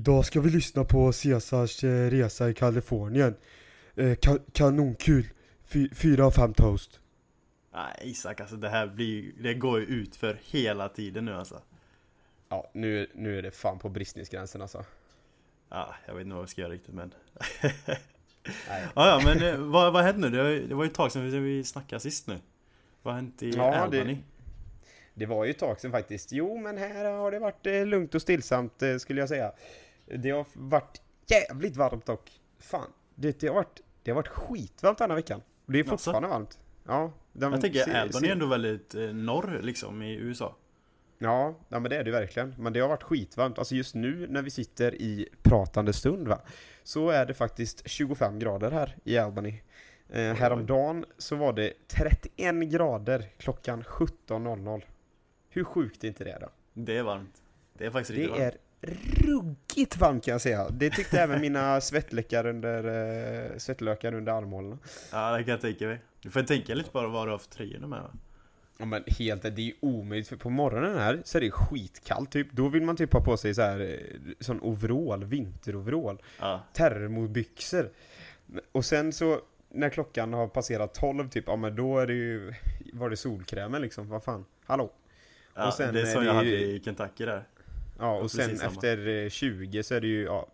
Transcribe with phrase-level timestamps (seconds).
[0.00, 3.34] Idag ska vi lyssna på Caesars eh, resa i Kalifornien.
[3.94, 5.24] Eh, ka kanonkul.
[5.64, 7.00] Fy fyra av fem toast.
[7.72, 11.62] Nej Isak alltså det här blir Det går ju ut för hela tiden nu alltså
[12.48, 14.84] Ja, nu, nu är det fan på bristningsgränsen alltså.
[15.68, 17.14] Ja, jag vet inte vad vi ska göra riktigt men
[17.62, 17.74] Nej.
[18.94, 20.36] Ja, ja men eh, vad, vad hände nu?
[20.36, 22.38] Det var, det var ju ett tag sedan vi snackade sist nu
[23.02, 24.14] Vad har hänt i ja, Albany?
[24.14, 24.20] Det,
[25.14, 26.32] det var ju ett tag sedan faktiskt.
[26.32, 29.52] Jo, men här har det varit eh, lugnt och stillsamt skulle jag säga.
[30.18, 32.40] Det har varit jävligt varmt dock.
[32.58, 35.42] Fan, det, det, har, varit, det har varit skitvarmt denna veckan.
[35.66, 36.38] Det är fortfarande alltså?
[36.38, 36.58] varmt.
[36.86, 40.56] Ja, de, jag tänker Albany är ändå väldigt eh, norr liksom i USA.
[41.18, 42.54] Ja, ja, men det är det verkligen.
[42.58, 43.58] Men det har varit skitvarmt.
[43.58, 46.40] Alltså just nu när vi sitter i pratande stund va,
[46.82, 49.60] så är det faktiskt 25 grader här i Albany.
[50.08, 54.82] Eh, häromdagen så var det 31 grader klockan 17.00.
[55.48, 56.48] Hur sjukt är inte det då?
[56.74, 57.42] Det är varmt.
[57.72, 58.54] Det är faktiskt riktigt varmt.
[58.82, 60.70] Är ruggigt varmt kan jag säga.
[60.70, 62.84] Det tyckte även mina svettläckar under,
[63.50, 64.78] äh, svettlökar under armhålorna.
[65.12, 66.00] Ja, det kan jag tänka mig.
[66.22, 68.10] Du får tänka lite på vad du har för tröjorna med va?
[68.78, 72.30] Ja men helt, det är ju omöjligt för på morgonen här så är det skitkallt
[72.30, 72.52] typ.
[72.52, 76.18] Då vill man typ ha på sig så här eh, sån overall, vinteroverall.
[76.40, 76.62] Ja.
[76.72, 77.90] Termobyxor.
[78.72, 82.54] Och sen så när klockan har passerat 12 typ, ja men då är det ju,
[82.92, 84.90] var det solkrämen liksom, vad fan, hallå?
[85.54, 87.44] Ja, och sen det är så jag hade i Kentucky där.
[88.00, 90.46] Ja, och sen efter 20 eh, så är det ju, ja,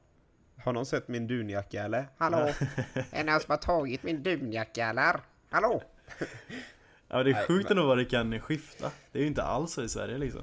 [0.64, 2.08] har någon sett min dunjacka eller?
[2.16, 2.36] Hallå?
[2.94, 5.20] är det någon som har tagit min dunjacka eller?
[5.50, 5.82] Hallå?
[7.08, 8.90] ja, det är sjukt ändå vad det kan skifta.
[9.12, 10.42] Det är ju inte alls så i Sverige liksom.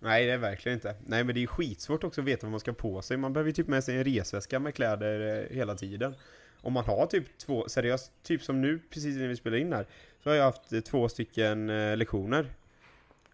[0.00, 0.94] Nej, det är verkligen inte.
[1.06, 3.16] Nej, men det är skitsvårt också att veta vad man ska på sig.
[3.16, 6.14] Man behöver ju typ med sig en resväska med kläder eh, hela tiden.
[6.60, 9.86] Om man har typ två, seriöst, typ som nu precis när vi spelar in här,
[10.22, 11.66] så har jag haft eh, två stycken
[11.98, 12.46] lektioner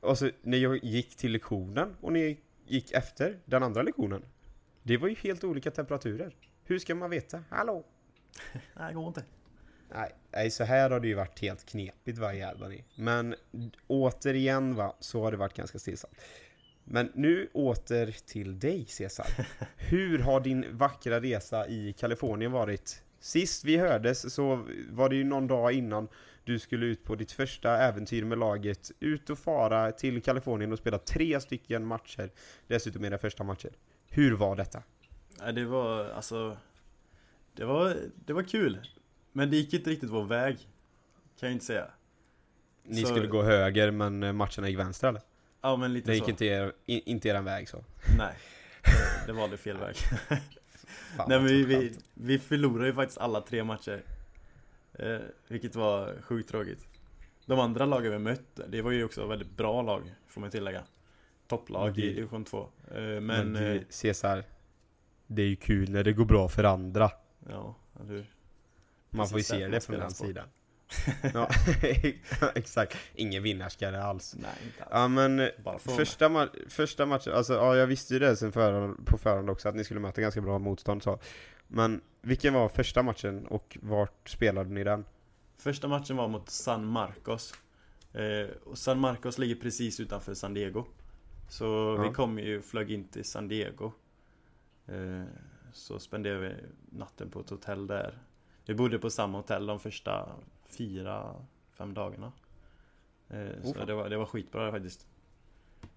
[0.00, 2.36] och så när jag gick till lektionen och när jag
[2.66, 4.24] gick efter den andra lektionen.
[4.82, 6.36] Det var ju helt olika temperaturer.
[6.64, 7.44] Hur ska man veta?
[7.50, 7.84] Hallå?
[8.52, 9.24] Nej, det går inte.
[9.94, 12.82] Nej, nej, så här har det ju varit helt knepigt varje Albany.
[12.94, 13.34] Men
[13.86, 16.20] återigen va, så har det varit ganska stillsamt.
[16.84, 19.26] Men nu åter till dig Cesar.
[19.76, 23.02] Hur har din vackra resa i Kalifornien varit?
[23.20, 26.08] Sist vi hördes så var det ju någon dag innan
[26.44, 28.90] du skulle ut på ditt första äventyr med laget.
[29.00, 32.30] Ut och fara till Kalifornien och spela tre stycken matcher.
[32.66, 33.70] Dessutom era första matcher.
[34.08, 34.82] Hur var detta?
[35.38, 36.56] Ja, det var alltså...
[37.56, 37.96] Det var,
[38.26, 38.78] det var kul.
[39.32, 40.56] Men det gick inte riktigt vår väg.
[41.40, 41.86] Kan jag inte säga.
[42.82, 43.06] Ni så...
[43.06, 45.22] skulle gå höger men eh, matcherna gick vänster eller?
[45.60, 46.10] Ja men lite så.
[46.10, 46.30] Det gick så.
[46.30, 47.84] inte, er, inte eran väg så?
[48.18, 48.34] Nej.
[48.82, 49.96] Det, det valde fel väg.
[51.16, 54.02] Fan, Nej men vi, vi, vi förlorade ju faktiskt alla tre matcher.
[54.98, 55.18] Eh,
[55.48, 56.86] vilket var sjukt tråkigt.
[57.46, 60.82] De andra lagen vi mötte, det var ju också väldigt bra lag, får man tillägga.
[61.46, 62.68] Topplag i division 2.
[62.90, 63.22] Eh, men...
[63.22, 64.44] men eh, Cesar,
[65.26, 67.10] det är ju kul när det går bra för andra.
[67.48, 68.26] Ja, eller
[69.10, 70.48] Man får ju se det från den sidan.
[71.34, 71.48] Ja,
[72.54, 72.96] exakt.
[73.14, 74.34] Ingen vinnarskalle alls.
[74.38, 74.90] Nej, inte alls.
[74.92, 79.18] Ja, men första, ma första matchen, alltså ja, jag visste ju det sen för, på
[79.18, 81.18] förhand också att ni skulle möta ganska bra motstånd så.
[81.68, 85.04] Men vilken var första matchen och vart spelade ni den?
[85.56, 87.54] Första matchen var mot San Marcos.
[88.12, 90.84] Eh, och San Marcos ligger precis utanför San Diego.
[91.48, 91.64] Så
[91.98, 92.02] ja.
[92.02, 93.92] vi kom ju, flög in till San Diego.
[94.86, 95.22] Eh,
[95.72, 96.54] så spenderade vi
[96.98, 98.18] natten på ett hotell där.
[98.66, 100.28] Vi bodde på samma hotell de första
[100.68, 101.34] fyra,
[101.72, 102.32] fem dagarna.
[103.28, 105.06] Eh, så det var, det var skitbra faktiskt.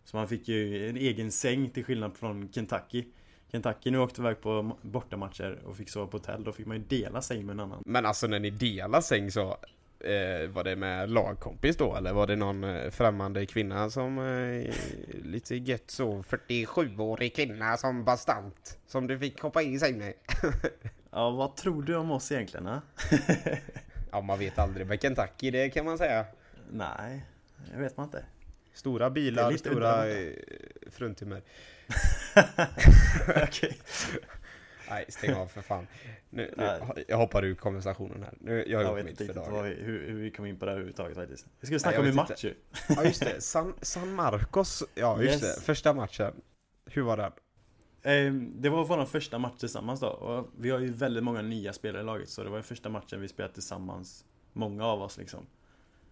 [0.03, 3.05] Så man fick ju en egen säng till skillnad från Kentucky.
[3.51, 6.83] Kentucky nu åkte iväg på bortamatcher och fick sova på hotell, då fick man ju
[6.83, 7.83] dela säng med en annan.
[7.85, 9.57] Men alltså när ni delar säng så,
[9.99, 11.95] eh, var det med lagkompis då?
[11.95, 14.73] Eller var det någon eh, främmande kvinna som, eh,
[15.23, 20.13] lite gött så, 47-årig kvinna som bastant, som du fick hoppa in i säng med?
[21.11, 22.67] ja, vad tror du om oss egentligen?
[22.67, 22.79] Eh?
[24.17, 26.25] ja, man vet aldrig med Kentucky, det kan man säga.
[26.71, 27.25] Nej,
[27.71, 28.25] det vet man inte.
[28.73, 30.33] Stora bilar, stora eh,
[30.91, 31.41] fruntimmer.
[33.43, 33.77] Okej.
[34.89, 35.87] Nej, stäng av för fan.
[36.29, 38.33] Nu, nu, jag hoppar ur konversationen här.
[38.39, 41.17] Nu, jag, jag vet inte riktigt hur, hur vi kom in på det här överhuvudtaget
[41.17, 41.45] faktiskt.
[41.59, 42.53] Vi skulle snacka Nej, om en match ju.
[42.87, 44.83] Ja just det, San, San Marcos.
[44.95, 45.55] Ja just yes.
[45.55, 46.33] det, första matchen.
[46.85, 47.31] Hur var den?
[48.07, 50.07] Ehm, det var vår första match tillsammans då.
[50.07, 52.29] Och vi har ju väldigt många nya spelare i laget.
[52.29, 54.25] Så det var ju första matchen vi spelade tillsammans.
[54.53, 55.45] Många av oss liksom.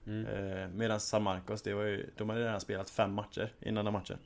[0.05, 0.25] Mm.
[0.25, 3.93] Ehm, medan San Marcos, det var ju, de hade redan spelat fem matcher innan den
[3.93, 4.17] matchen.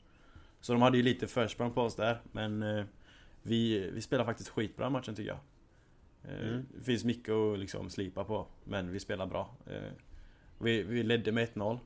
[0.62, 2.86] Så de hade ju lite försprång på oss där, men eh,
[3.44, 5.40] vi, vi spelar faktiskt skitbra matchen tycker jag.
[6.34, 6.66] Eh, mm.
[6.78, 9.56] Det finns mycket att liksom slipa på, men vi spelar bra.
[10.60, 11.80] Vi, vi ledde med 1-0.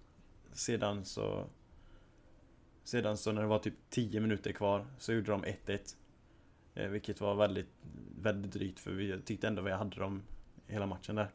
[0.52, 1.46] Sedan så...
[2.84, 5.80] Sedan så när det var typ 10 minuter kvar så gjorde de 1-1.
[6.76, 7.68] Eh, vilket var väldigt,
[8.22, 10.22] väldigt drygt för vi tyckte ändå vi hade dem
[10.68, 11.30] hela matchen där.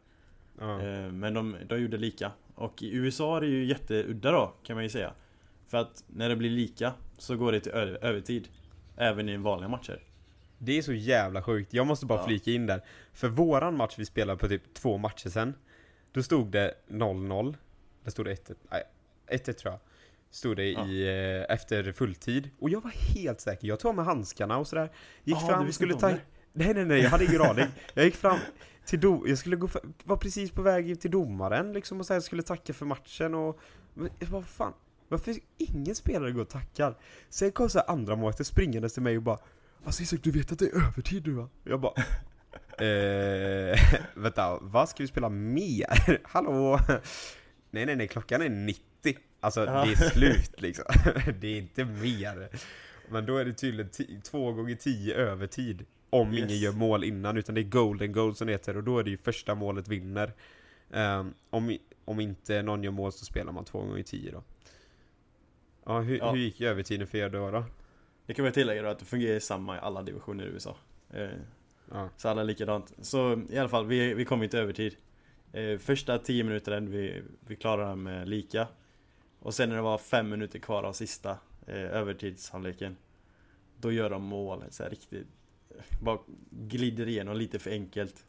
[0.61, 2.33] Eh, Men de, de gjorde lika.
[2.55, 5.13] Och i USA är det ju jätteudda då, kan man ju säga.
[5.67, 8.49] För att när det blir lika så går det till ö- övertid.
[8.97, 10.03] Även i vanliga matcher.
[10.59, 11.75] Det är så jävla sjukt.
[11.75, 12.27] Jag måste bara Ja.
[12.27, 12.85] flika in där.
[13.13, 15.55] För våran match vi spelade på typ två matcher sen.
[16.13, 17.55] Då stod det 0-0.
[18.05, 18.55] Det stod det 1-1.
[18.71, 18.83] Nej,
[19.27, 19.81] 1-1 tror jag.
[20.31, 20.87] Stod det Ja.
[20.87, 22.51] i, eh, efter fulltid.
[22.61, 23.69] Och jag var helt säker.
[23.69, 24.91] Jag tog med handskarna och sådär.
[25.25, 26.09] Gick Ah, fram, skulle ta...
[26.09, 26.21] det?
[26.53, 27.03] Nej, nej, nej.
[27.03, 27.67] Jag hade ingen aning.
[27.95, 28.39] Jag gick fram
[28.85, 29.25] till do...
[29.27, 29.69] Jag skulle gå...
[30.05, 33.61] Var precis på väg till domaren liksom och så här, skulle tacka för matchen och...
[33.95, 34.73] Men jag bara, vad fan?
[35.09, 36.95] Varför ingen spelare går och tackar?
[37.29, 39.39] Sen kom så andra målvakten springandes till mig och bara
[39.85, 41.49] Alltså Isak, du vet att det är övertid nu va?
[41.65, 41.93] Jag bara
[42.87, 43.79] eh,
[44.15, 46.21] Vänta, vad ska vi spela mer?
[46.25, 46.79] Hallå?
[47.71, 48.83] Nej nej nej, klockan är 90
[49.41, 49.85] Alltså Ja.
[49.85, 50.85] det är slut liksom
[51.41, 52.49] Det är inte mer
[53.09, 56.39] Men då är det tydligen två gånger tio övertid Om Yes.
[56.45, 59.05] ingen gör mål innan, utan det är golden goal som det heter Och då är
[59.05, 60.33] det ju första målet vinner
[60.93, 64.43] Ehm, om, om inte någon gör mål så spelar man två gånger tio då
[65.85, 66.31] Ja, hur, Ja.
[66.33, 67.51] hur gick övertiden för er då?
[67.51, 67.65] då?
[68.27, 70.77] Det kan vi tillägga då att det fungerar samma i alla divisioner i USA.
[71.11, 71.29] Eh,
[71.93, 72.09] Ja.
[72.17, 72.93] Så alla är likadant.
[73.01, 74.97] Så i alla fall, vi, vi kom inte övertid.
[75.53, 78.69] Eh, första 10 minuterna vi, vi klarade med lika.
[79.41, 81.31] Och sen när det var 5 minuter kvar av sista
[81.67, 82.97] eh, övertidshalvleken.
[83.81, 85.27] Då gör de mål, så här riktigt.
[86.03, 86.19] Bara
[86.51, 88.25] glider igenom lite för enkelt.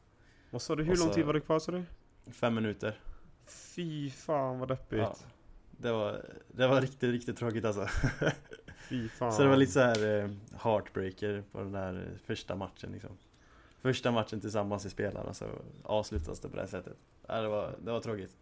[0.50, 1.84] Vad sa du, hur Och lång så- tid var det kvar sa du?
[2.32, 3.00] 5 minuter.
[3.48, 5.16] Fy fan vad deppigt Ja.
[5.72, 7.88] Det var, det var riktigt, riktigt tråkigt alltså.
[8.90, 10.30] Fy fan Så det var lite så här eh,
[10.64, 13.12] heartbreaker på den där eh, första matchen liksom.
[13.82, 15.46] Första matchen tillsammans i spelarna så
[15.84, 16.98] avslutas det på det här sättet.
[17.28, 18.38] Ja, det, var, det var tråkigt.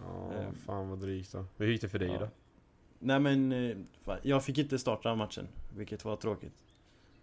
[0.00, 0.52] Ja, Eh.
[0.66, 2.18] fan vad drygt då Hur gick det för dig Ja.
[2.18, 2.28] då?
[2.98, 6.52] Nej men, eh, fan, jag fick inte starta matchen, vilket var tråkigt.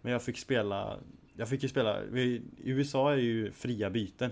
[0.00, 0.98] Men jag fick spela,
[1.36, 4.30] jag fick ju spela, i USA är ju fria byten.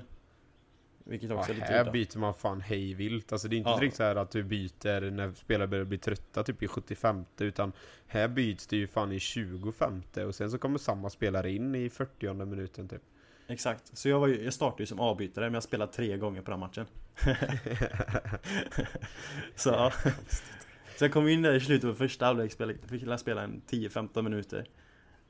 [1.09, 1.93] Vilket Ja, också är lite här udda.
[1.93, 3.79] byter man fan hej vilt Alltså det är inte Ja.
[3.79, 7.73] direkt så här att du byter när spelare börjar bli trötta typ i 75 Utan
[8.07, 11.91] här byts det ju fan i 25 och sen så kommer samma spelare in i
[11.91, 13.03] 40 minuten typ
[13.49, 16.43] Exakt, så jag, var ju, jag startade ju som avbytare men jag spelade tre gånger
[16.43, 16.87] på den matchen.
[19.55, 19.93] så ja.
[20.99, 22.53] Så jag kom in där i slutet på första halvlek,
[22.89, 24.69] fick spela en 10-15 minuter.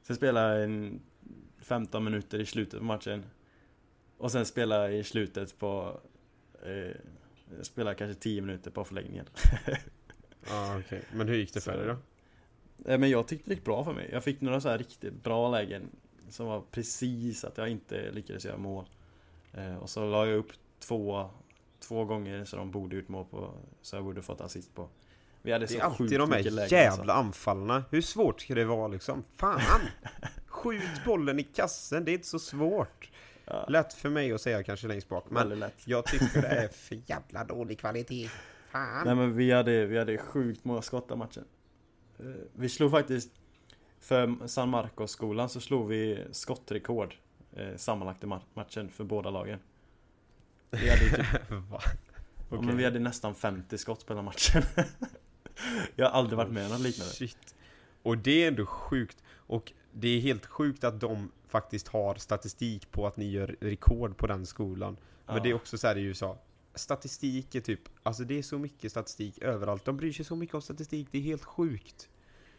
[0.02, 1.00] Sen spelade jag en
[1.58, 3.24] 15 minuter i slutet på matchen.
[4.18, 6.00] Och sen spelade jag i slutet på...
[6.62, 6.96] Eh,
[7.62, 9.26] spelade kanske 10 minuter på förlängningen.
[10.48, 11.96] Ja okej, men hur gick det för Så- dig då?
[12.98, 14.08] Men jag tyckte det gick bra för mig.
[14.12, 15.90] Jag fick några så här riktigt bra lägen.
[16.30, 18.84] Som var precis att jag inte lyckades göra mål.
[19.52, 21.30] Eh, Och så la jag upp två,
[21.80, 23.50] två gånger så de borde gjort mål på.
[23.82, 24.88] Så jag borde fått assist på.
[25.42, 26.38] Vi hade Det så är alltid de här
[26.72, 27.10] jävla alltså.
[27.12, 29.24] anfallarna Hur svårt ska det vara liksom?
[29.36, 29.60] Fan!
[30.46, 33.10] Skjut bollen i kassen, det är inte så svårt
[33.44, 36.98] Ja, Lätt för mig att säga kanske längst bak, men jag tycker det är för
[37.06, 38.28] jävla dålig kvalitet
[38.70, 39.06] Fan!
[39.06, 41.44] Nej men vi hade, vi hade sjukt många skott av matchen.
[42.18, 43.30] Eh, Vi slog faktiskt,
[44.06, 47.14] för San Marcos-skolan så slog vi skottrekord
[47.56, 49.58] eh, sammanlagt i ma- matchen för båda lagen.
[50.70, 51.42] Vi hade typ,
[52.50, 52.66] Okej.
[52.66, 54.62] men vi hade nästan 50 skott på den matchen.
[55.96, 57.12] Jag har aldrig varit med om något liknande.
[57.12, 57.54] Shit.
[58.02, 59.22] Och det är ändå sjukt.
[59.32, 64.16] Och det är helt sjukt att de faktiskt har statistik på att ni gör rekord
[64.16, 64.96] på den skolan.
[65.26, 65.42] Men Ja.
[65.42, 66.38] det är också så här i USA.
[66.74, 69.84] Statistik är typ, alltså det är så mycket statistik överallt.
[69.84, 72.08] De bryr sig så mycket om statistik, det är helt sjukt.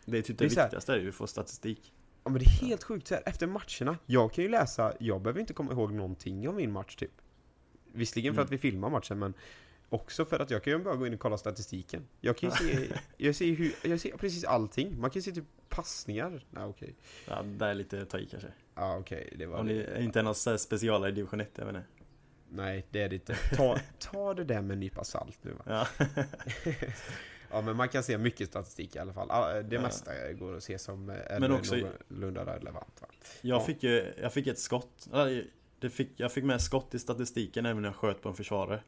[0.09, 1.93] Det är typ Det det, är viktigaste, är ju att få statistik.
[2.23, 3.97] Ja men det är helt sjukt så här, efter matcherna.
[4.05, 7.11] Jag kan ju läsa, jag behöver inte komma ihåg någonting om min match typ.
[7.91, 8.45] Visserligen för Mm.
[8.45, 9.33] att vi filmar matchen men
[9.89, 12.07] också för att jag kan ju bara gå in och kolla statistiken.
[12.21, 12.87] Jag kan ju se,
[13.17, 14.99] jag ser, hur, jag ser precis allting.
[15.01, 16.45] Man kan ju se typ passningar.
[16.49, 16.95] Nej okej.
[17.27, 18.49] Ja, det är lite att ta i kanske.
[18.75, 19.73] Ja okej, det var Om det.
[19.97, 21.87] ni inte är något specialare i division 1, jag vet inte.
[22.49, 23.35] Nej det är det inte.
[23.55, 25.63] Ta, ta det där med en nypa salt nu va.
[25.65, 26.05] Ja.
[27.51, 29.27] Ja men man kan se mycket statistik i alla fall.
[29.69, 29.81] Det Ja.
[29.81, 33.07] mesta går att se som eh, Men också- någorlunda relevant va.
[33.41, 33.65] Jag Ja.
[33.65, 35.07] fick ju, jag fick ett skott.
[35.79, 38.83] Det fick, jag fick med skott i statistiken även när jag sköt på en försvarare.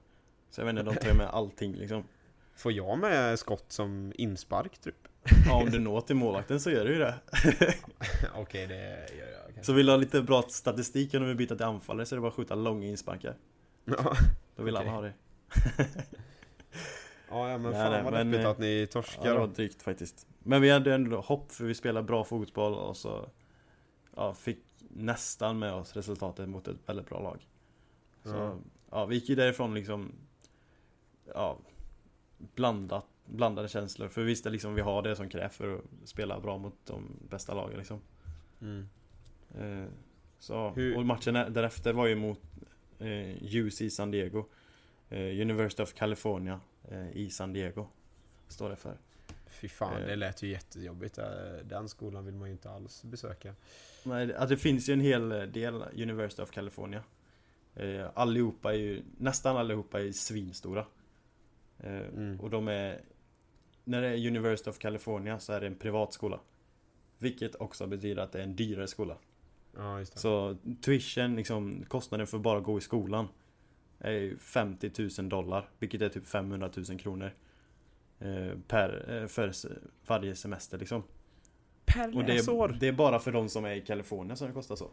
[0.49, 2.03] Så jag vet inte, de tar med allting liksom.
[2.55, 4.95] Får jag med skott som inspark typ?
[5.47, 7.15] Ja, om du når till målvakten så gör du ju det.
[8.35, 8.75] Okej det
[9.17, 9.63] gör jag kanske.
[9.63, 12.17] Så vill du ha lite bra statistik och du vill byta till anfallare så är
[12.17, 13.35] det bara att skjuta långa insparkar.
[13.85, 14.15] Ja.
[14.55, 14.87] Då vill Okej.
[14.87, 15.13] alla ha det.
[17.29, 19.39] Ja, ja men Nej, fan nej, vad men, deppigt eh, att ni Ja, torskar det
[19.39, 20.27] var drygt faktiskt.
[20.39, 23.29] Men vi hade ändå hopp för vi spelade bra fotboll och så
[24.15, 27.47] ja, fick nästan med oss resultatet mot ett väldigt bra lag.
[28.23, 28.55] Så Ja.
[28.91, 30.11] ja, vi gick ju därifrån liksom
[31.33, 31.57] ja,
[32.37, 34.07] blandat, blandade känslor.
[34.07, 37.03] För vi visste liksom vi har det som krävs för att spela bra mot de
[37.29, 37.99] bästa lagen liksom.
[38.61, 38.89] Mm.
[39.57, 39.89] Eh,
[40.39, 42.39] så, Hur- och matchen därefter var ju mot
[42.99, 44.45] eh, UC San Diego.
[45.09, 46.59] Eh, University of California
[47.13, 47.87] i San Diego.
[48.47, 48.97] Står det för.
[49.47, 50.07] Fy fan, Eh.
[50.07, 51.17] det lät ju jättejobbigt.
[51.17, 51.25] Eh,
[51.63, 53.55] Den skolan vill man ju inte alls besöka.
[54.03, 57.03] Nej, det- alltså det finns ju en hel del University of California.
[57.75, 60.85] Eh, allihopa är ju, nästan allihopa är svinstora.
[61.79, 62.39] Eh, Mm.
[62.39, 63.01] Och de är,
[63.83, 66.39] när det är University of California så är det en privat skola.
[67.17, 69.17] Vilket också betyder att det är en dyrare skola.
[69.75, 70.19] Ja, just det.
[70.19, 73.27] Så tuition, liksom kostnaden för bara att gå i skolan
[73.99, 77.31] är ju 50 000 dollar, vilket är typ 500 000 kronor.
[78.19, 79.51] Eh, per, eh, för
[80.07, 81.03] varje semester liksom.
[81.85, 84.53] per Och det är, det är bara för de som är i Kalifornien som det
[84.53, 84.89] kostar så.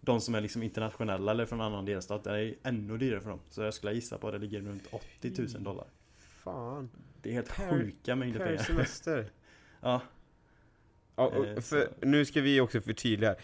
[0.00, 3.40] De som är liksom internationella eller från annan delstat, det är ännu dyrare för dem.
[3.48, 4.86] Så jag skulle gissa på att det ligger runt
[5.20, 5.86] 80 000 dollar.
[6.18, 6.90] Fan.
[7.22, 8.62] Det är helt Per- sjuka mängder Per pengar.
[8.62, 9.30] semester.
[9.80, 10.00] Ja,
[11.16, 13.38] Ja, och Eh, för, nu ska vi också förtydliga här.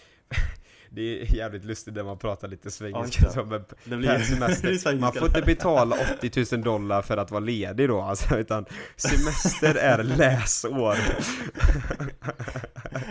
[0.90, 3.32] Det är jävligt lustigt när man pratar lite Ja, svengelska det.
[3.32, 4.94] så, men det blir semester.
[4.96, 8.64] Man får inte betala 80 000 dollar för att vara ledig då alltså, utan
[8.96, 10.96] semester är läsår.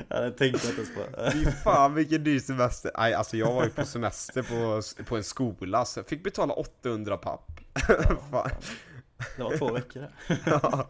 [0.10, 1.32] Ja, det tänkte jag inte ens på.
[1.32, 2.92] Fy fan vilken dyr semester.
[2.98, 6.54] Nej, alltså jag var ju på semester på, på en skola, så jag fick betala
[6.54, 7.52] 800 papp.
[8.32, 8.50] fan.
[9.38, 10.38] Det var två veckor det.
[10.46, 10.90] Ja.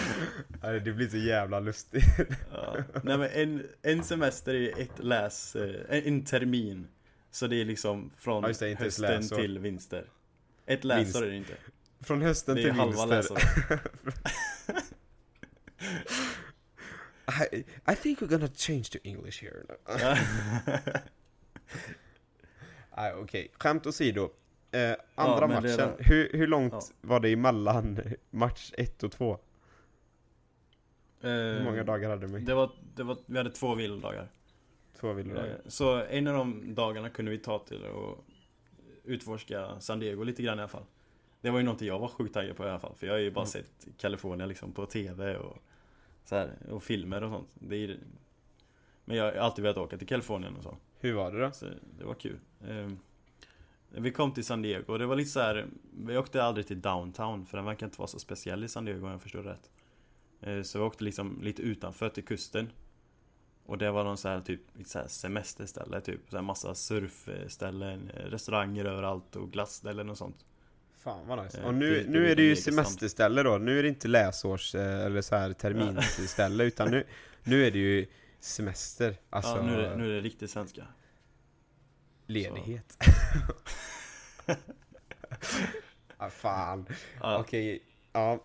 [0.84, 2.04] Det blir så jävla lustigt.
[2.52, 2.76] Ja.
[3.02, 6.88] Nej men en, en semester är ett läs, eh, en, en termin.
[7.30, 10.04] Så det är liksom från Ja, det, hösten till vinter.
[10.66, 11.16] Ett läsår Vinst.
[11.16, 11.52] är det inte.
[12.00, 13.22] Från hösten Det är till halva.
[17.52, 19.62] I, I think we're gonna change to English here.
[20.00, 20.16] Ja.
[22.96, 23.50] Nej, okej.
[23.58, 24.30] Skämt åsido.
[24.70, 26.82] Eh, andra det matchen, var- hur, hur långt Ja.
[27.00, 28.00] var det emellan
[28.30, 29.38] match 1 och 2?
[31.28, 32.40] Hur Eh, många dagar hade vi?
[32.40, 34.28] Det var, det var, vi hade två vilodagar.
[35.00, 35.48] Två vilodagar.
[35.50, 38.18] Eh, Så en av de dagarna kunde vi ta till att
[39.04, 40.84] utforska San Diego lite grann i alla fall.
[41.40, 42.94] Det var ju någonting jag var sjukt taggad på i alla fall.
[42.96, 43.46] För jag har ju bara Mm.
[43.46, 45.58] sett California liksom på TV och
[46.24, 47.48] så här, och filmer och sånt.
[47.54, 47.98] Det är,
[49.04, 50.76] men jag har alltid velat åka till Kalifornien och så.
[51.00, 51.50] Hur var det då?
[51.50, 51.66] Så
[51.98, 52.38] det var kul.
[52.68, 52.90] Eh,
[53.88, 55.66] Vi kom till San Diego och det var lite så här.
[56.06, 59.06] Vi åkte aldrig till downtown för den verkar inte vara så speciell i San Diego
[59.06, 59.70] om jag förstår rätt.
[60.40, 62.70] Eh, Så vi åkte liksom lite utanför till kusten.
[63.66, 66.20] Och det var någon så här typ så här semesterställe typ.
[66.30, 70.44] Så här massa surfställen, eh, restauranger överallt och glassställen och sånt.
[70.98, 71.58] Fan vad nice.
[71.60, 73.58] Eh, Och nu, det- det nu blir är det ju semesterställe då.
[73.58, 77.04] Nu är det inte läsårs eller så här terminsställe utan nu,
[77.44, 78.06] nu är det ju
[78.40, 79.16] semester.
[79.30, 80.86] Alltså ja, nu, är det, nu är det riktigt svenska.
[82.26, 82.96] ledighet.
[86.16, 86.86] ah, fan.
[87.20, 87.82] Ja, Okej.
[88.12, 88.44] Ja.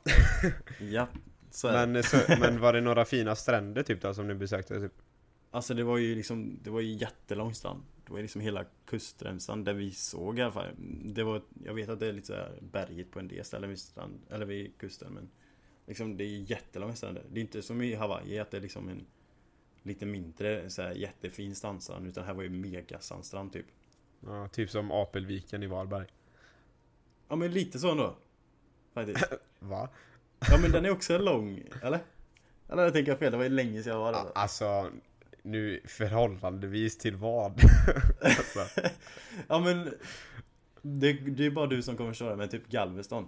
[0.80, 1.31] ja det.
[1.64, 4.80] Men, så, men var det några fina stränder typ då som du besökte?
[4.80, 4.94] Typ?
[5.52, 7.82] Alltså det var ju liksom, det var ju jättelång strand.
[8.06, 10.68] Det var ju liksom hela kustremsan där vi såg i alla fall.
[11.04, 13.70] Det var, jag vet att det är lite så här bergigt på en del ställen
[13.70, 15.30] vid strand, eller vid kusten men
[15.86, 17.24] Liksom det är jättelånga stränder.
[17.30, 19.06] Det är inte som i Hawaii att det är liksom en
[19.84, 23.66] Lite mindre så här jättefin sandstrand utan här var ju mega sandstrand typ.
[24.20, 26.08] Ja, typ som Apelviken i Varberg.
[27.28, 28.16] Ja men lite så ändå.
[28.94, 29.32] Faktiskt.
[29.60, 29.90] Va?
[30.50, 32.00] Ja men den är också lång, eller?
[32.70, 34.32] Eller jag tänker fel, det var ju länge sedan jag var där.
[34.36, 34.92] Alltså,
[35.42, 37.52] nu förhållandevis till vad?
[38.22, 38.82] alltså,
[39.48, 39.94] Ja men
[40.82, 43.26] det, det är bara du som kommer köra med typ Galveston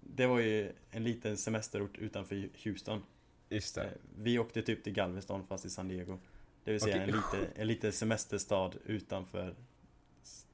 [0.00, 3.02] Det var ju en liten semesterort utanför Houston
[3.48, 3.90] just Eh, det.
[4.18, 6.18] Vi åkte typ till Galveston fast i San Diego
[6.64, 7.08] Det vill säga Okej.
[7.08, 9.54] en, lite, en liten semesterstad utanför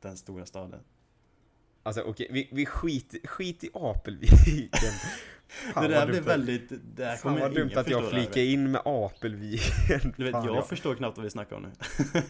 [0.01, 0.81] den stora staden
[1.83, 4.91] Alltså okej, vi, vi skit, skit i Apelviken.
[5.75, 8.81] Fan Det där blev väldigt, det här Fan vad dumt att jag flikar in med
[8.85, 10.15] Apelviken.
[10.17, 11.71] Du vet, Fan, jag förstår knappt vad vi snackar om nu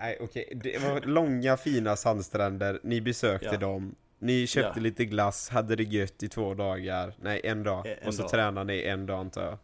[0.00, 3.56] Nej okej, det var långa fina sandstränder, ni besökte Ja.
[3.56, 3.94] dem.
[4.18, 4.82] Ni köpte Ja.
[4.82, 7.14] lite glass, hade det gött i två dagar.
[7.20, 7.86] Nej, en dag.
[7.86, 8.30] Eh, en och så dag.
[8.30, 9.58] tränade ni en dag antar jag.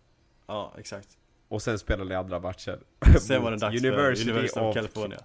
[0.46, 1.08] Ja, exakt
[1.48, 2.78] Och sen spelade ni andra matcher.
[3.20, 5.18] Sen var det dags University för University of of- California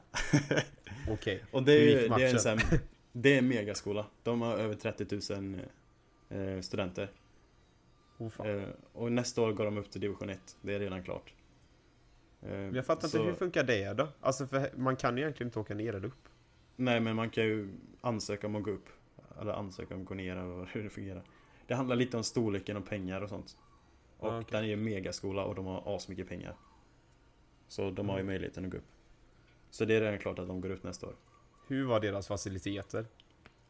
[1.10, 1.44] Okej.
[1.52, 2.60] Och det är, det är en sån
[3.22, 4.06] Det är en megaskola.
[4.24, 5.60] De har över 30 000
[6.30, 7.12] eh, studenter.
[8.18, 11.34] Oh, eh, Och nästa år går de upp till division 1 Det är redan klart.
[12.42, 14.08] Eh, Jag fattar så- inte, hur funkar det då?
[14.22, 16.30] Alltså för man kan ju egentligen inte åka ner eller upp.
[16.76, 17.70] Nej men man kan ju
[18.02, 18.90] ansöka om att gå upp.
[19.42, 21.24] Eller ansöka om att gå ner och hur det fungerar.
[21.68, 23.58] Det handlar lite om storleken och pengar och sånt.
[24.18, 24.48] Och Ah, okej.
[24.52, 26.56] den är ju en megaskola och de har asmycket pengar.
[27.68, 28.32] Så de har ju Mm.
[28.34, 28.84] möjligheten att gå upp.
[29.70, 31.16] Så det är redan klart att de går upp nästa år
[31.68, 33.06] Hur var deras faciliteter?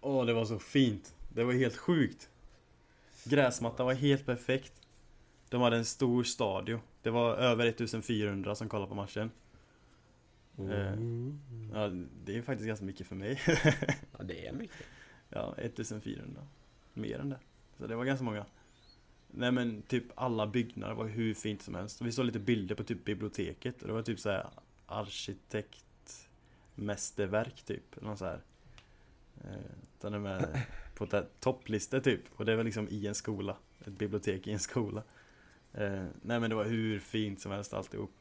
[0.02, 1.16] Åh, det var så fint.
[1.30, 2.30] Det var helt sjukt.
[3.24, 4.74] Gräsmattan var helt perfekt.
[5.50, 6.80] De hade en stor stadio.
[7.02, 9.32] Det var över 1400 som kollade på matchen.
[10.58, 11.40] Mm.
[11.74, 11.92] Ja,
[12.26, 13.42] det är faktiskt ganska mycket för mig.
[14.18, 14.86] ja, det är mycket.
[15.30, 16.42] Ja, 1400.
[16.94, 17.40] Mer än det.
[17.78, 18.46] Så det var ganska många.
[19.32, 22.02] Nej men typ alla byggnader var hur fint som helst.
[22.02, 24.50] Vi såg lite bilder på typ biblioteket och det var typ så här
[26.78, 28.02] arkitektmästerverk typ.
[28.02, 28.42] Någon så här.
[29.44, 29.58] Eh,
[30.00, 30.62] den är med
[30.96, 31.08] på
[31.40, 32.22] topplistor typ.
[32.36, 33.58] Och det var liksom i en skola.
[33.80, 35.04] Ett bibliotek i en skola.
[35.74, 38.12] Eh, nej men det var hur fint som helst alltihop.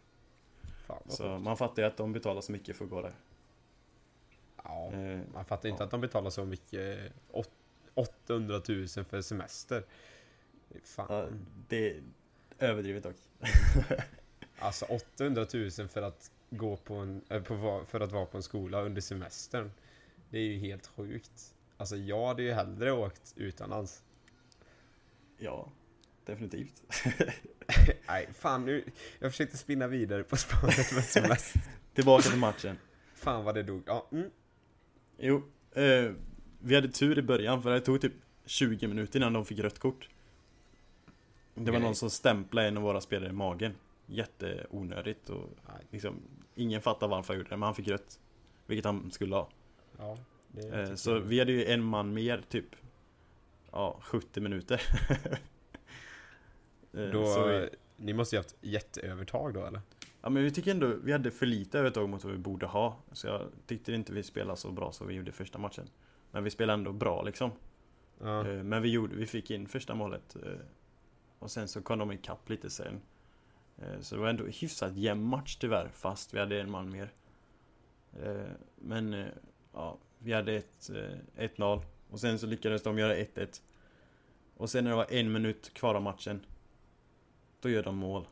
[0.86, 3.14] Fan, så man fattar ju att de betalar så mycket för att gå där.
[4.64, 5.84] Ja, eh, man fattar inte ja.
[5.84, 7.12] att de betalar så mycket.
[7.94, 9.84] 800 000 för semester.
[10.84, 11.06] Fan.
[11.08, 11.28] Ja,
[11.68, 12.02] det är
[12.58, 13.16] överdrivet dock.
[14.58, 17.42] alltså 800 000 för att gå på en, eh,
[17.86, 19.70] för att vara på en skola under semestern.
[20.30, 21.54] Det är ju helt sjukt.
[21.76, 24.02] Alltså jag hade ju hellre åkt utomlands.
[25.38, 25.72] Ja,
[26.24, 26.82] definitivt.
[28.08, 28.84] Nej, fan nu.
[29.18, 31.60] Jag försökte spinna vidare på spåret med semester.
[31.94, 32.78] Tillbaka till matchen.
[33.14, 33.82] Fan vad det dog.
[33.86, 34.30] Ja, mm.
[35.18, 36.12] Jo, eh,
[36.58, 38.12] vi hade tur i början för det tog typ
[38.44, 40.08] 20 minuter innan de fick rött kort.
[41.54, 43.74] Det var någon som stämplade en av våra spelare i magen.
[44.06, 45.48] Jätteonödigt och
[45.90, 46.22] liksom,
[46.54, 48.20] ingen fattar varför han gjorde det, men han fick rött.
[48.66, 49.48] Vilket han skulle ha.
[49.98, 50.18] Ja,
[50.72, 51.20] eh, så jag.
[51.20, 52.76] vi hade ju en man mer, typ
[53.76, 54.82] Ja, 70 minuter.
[56.92, 57.68] eh, då, vi...
[57.96, 59.80] Ni måste ju haft jätteövertag då eller?
[60.22, 62.96] Ja men vi tycker ändå vi hade för lite övertag mot vad vi borde ha.
[63.12, 65.88] Så jag tyckte inte vi spelade så bra som vi gjorde första matchen.
[66.30, 67.50] Men vi spelade ändå bra liksom.
[68.20, 68.48] Ja.
[68.48, 70.36] Eh, men vi, gjorde, vi fick in första målet.
[70.36, 70.52] Eh,
[71.38, 73.00] och sen så kom de ikapp lite sen.
[73.78, 77.12] Eh, så det var ändå hyfsat jämn match tyvärr, fast vi hade en man mer.
[78.76, 79.26] Men
[79.73, 80.91] ja, vi hade ett
[81.36, 81.82] 1-0.
[82.10, 83.62] Och sen så lyckades de göra 1-1.
[84.56, 86.47] Och sen när det var en minut kvar av matchen.
[87.60, 88.28] Då gör de mål.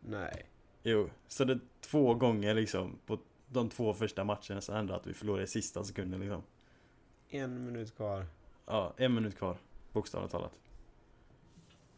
[0.00, 0.46] Nej.
[0.82, 5.14] Jo, så det två gånger liksom på de två första matcherna så hände att vi
[5.14, 6.42] förlorade i sista sekunden liksom.
[7.28, 8.26] En minut kvar.
[8.66, 9.56] Ja, en minut kvar.
[9.92, 10.58] Bokstavligt talat.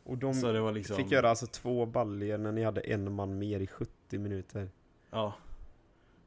[0.04, 0.96] Och de så det var liksom...
[0.96, 4.68] fick göra alltså två baljer när ni hade en man mer i 70 minuter.
[5.10, 5.34] Ja.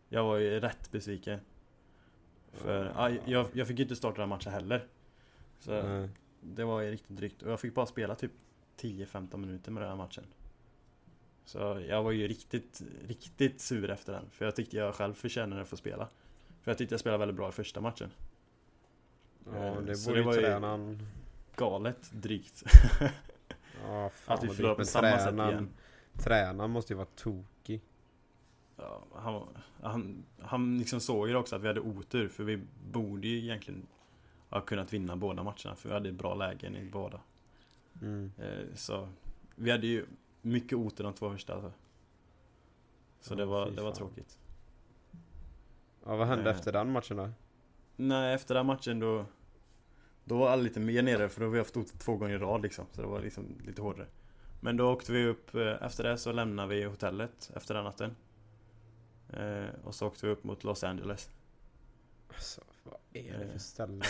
[0.10, 1.40] Jag var ju rätt besviken.
[2.52, 3.10] För ja.
[3.26, 4.88] jag, jag fick ju inte starta den matchen heller.
[5.60, 6.10] Så mm.
[6.42, 7.42] det var ju riktigt drygt.
[7.42, 8.32] Och jag fick bara spela typ
[8.80, 10.24] 10-15 minuter med den här matchen.
[11.46, 14.30] Så jag var ju riktigt, riktigt sur efter den.
[14.32, 16.08] För jag tyckte jag själv förtjänade att få spela.
[16.62, 18.10] För jag tyckte jag spelade väldigt bra i första matchen.
[19.46, 21.08] Ja, eh, det borde ju tränaren...
[21.56, 22.64] Galet drygt.
[23.84, 25.70] ja, fan Att vi förlorade på samma sätt igen.
[26.18, 27.82] Tränaren måste ju vara tokig.
[28.78, 29.48] Ja, han,
[29.82, 32.28] han, han liksom såg ju också att vi hade otur.
[32.28, 32.62] För vi
[32.92, 33.88] borde ju egentligen
[34.50, 35.76] ha kunnat vinna båda matcherna.
[35.76, 37.20] För vi hade bra lägen i båda.
[38.02, 38.32] Mm.
[38.38, 39.10] Eh, så
[39.56, 40.06] vi hade ju
[40.42, 41.72] mycket otur de två första alltså.
[43.22, 44.38] Så ja, det var, det var tråkigt.
[46.06, 46.56] Ja, vad hände eh.
[46.56, 47.30] efter den matchen då?
[47.96, 49.26] Nej, efter den matchen då
[50.28, 52.38] Då var alla lite mer nere för då har vi haft otur två gånger i
[52.38, 52.86] rad liksom.
[52.92, 54.08] Så det var liksom lite hårdare.
[54.60, 58.16] Men då åkte vi upp, eh, efter det så lämnade vi hotellet efter den natten.
[59.34, 61.30] Eh, och så åkte vi upp mot Los Angeles.
[62.28, 64.06] Alltså, vad är det för ställe?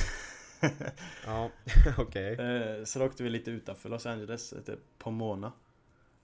[1.25, 1.49] ja,
[1.97, 2.33] okej.
[2.33, 2.45] Okay.
[2.45, 5.51] Eh, så då åkte vi lite utanför Los Angeles, typ Pomona.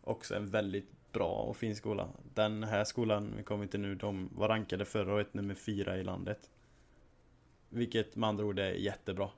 [0.01, 2.09] Också en väldigt bra och fin skola.
[2.33, 6.03] Den här skolan vi kommer till nu, de var rankade förra året nummer fyra i
[6.03, 6.49] landet.
[7.69, 9.29] Vilket med andra ord är jättebra.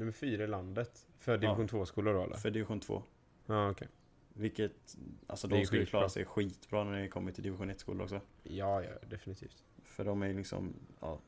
[0.00, 1.06] Nummer fyra i landet?
[1.18, 2.36] För division ja, 2-skolor då eller?
[2.36, 3.02] För division 2.
[3.46, 3.70] Ja, okej.
[3.70, 3.88] Okay.
[4.32, 8.20] Vilket, alltså de skulle klara sig skitbra när det kommer till division 1-skolor också.
[8.42, 9.64] Ja, ja, definitivt.
[9.84, 11.18] För de är liksom, ja,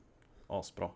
[0.47, 0.91] asbra.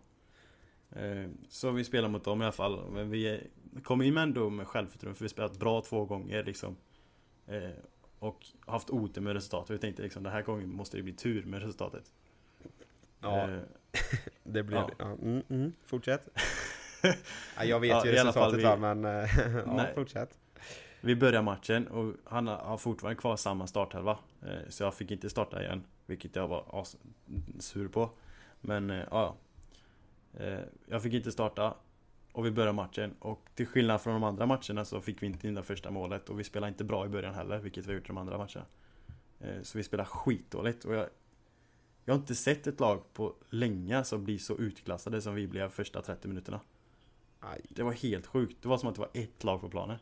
[0.91, 2.91] Eh, så vi spelar mot dem i alla fall.
[2.91, 3.47] Men vi
[3.83, 6.75] kom in med ändå med självförtroende för vi spelat bra två gånger liksom.
[7.47, 7.69] Eh,
[8.19, 9.75] och haft otur med resultatet.
[9.75, 12.11] Vi tänkte liksom den här gången måste det bli tur med resultatet.
[13.19, 13.59] Ja, eh,
[14.43, 14.91] det blev ja.
[14.97, 15.05] ja.
[15.05, 16.29] Mm, mm, fortsätt.
[17.57, 19.27] Ja, jag vet ja, ju resultatet vi, men ja,
[19.65, 19.91] nej.
[19.95, 20.37] fortsätt.
[21.01, 24.17] Vi börjar matchen och han har fortfarande kvar samma starthalva.
[24.69, 26.85] Så jag fick inte starta igen, vilket jag var
[27.59, 28.09] sur på.
[28.61, 29.35] Men ja,
[30.87, 31.73] jag fick inte starta
[32.37, 35.47] och vi börjar matchen och till skillnad från de andra matcherna så fick vi inte
[35.47, 37.93] in det första målet och vi spelade inte bra i början heller, vilket vi har
[37.93, 38.65] gjort i de andra matcherna.
[39.39, 41.07] Eh, så vi spelade skitdåligt och jag,
[42.05, 45.69] jag har inte sett ett lag på länge som blir så utklassade som vi blev
[45.69, 46.59] första 30 minuterna.
[47.39, 47.61] Aj.
[47.69, 48.57] Det var helt sjukt.
[48.61, 49.97] Det var som att det var ett lag på planen.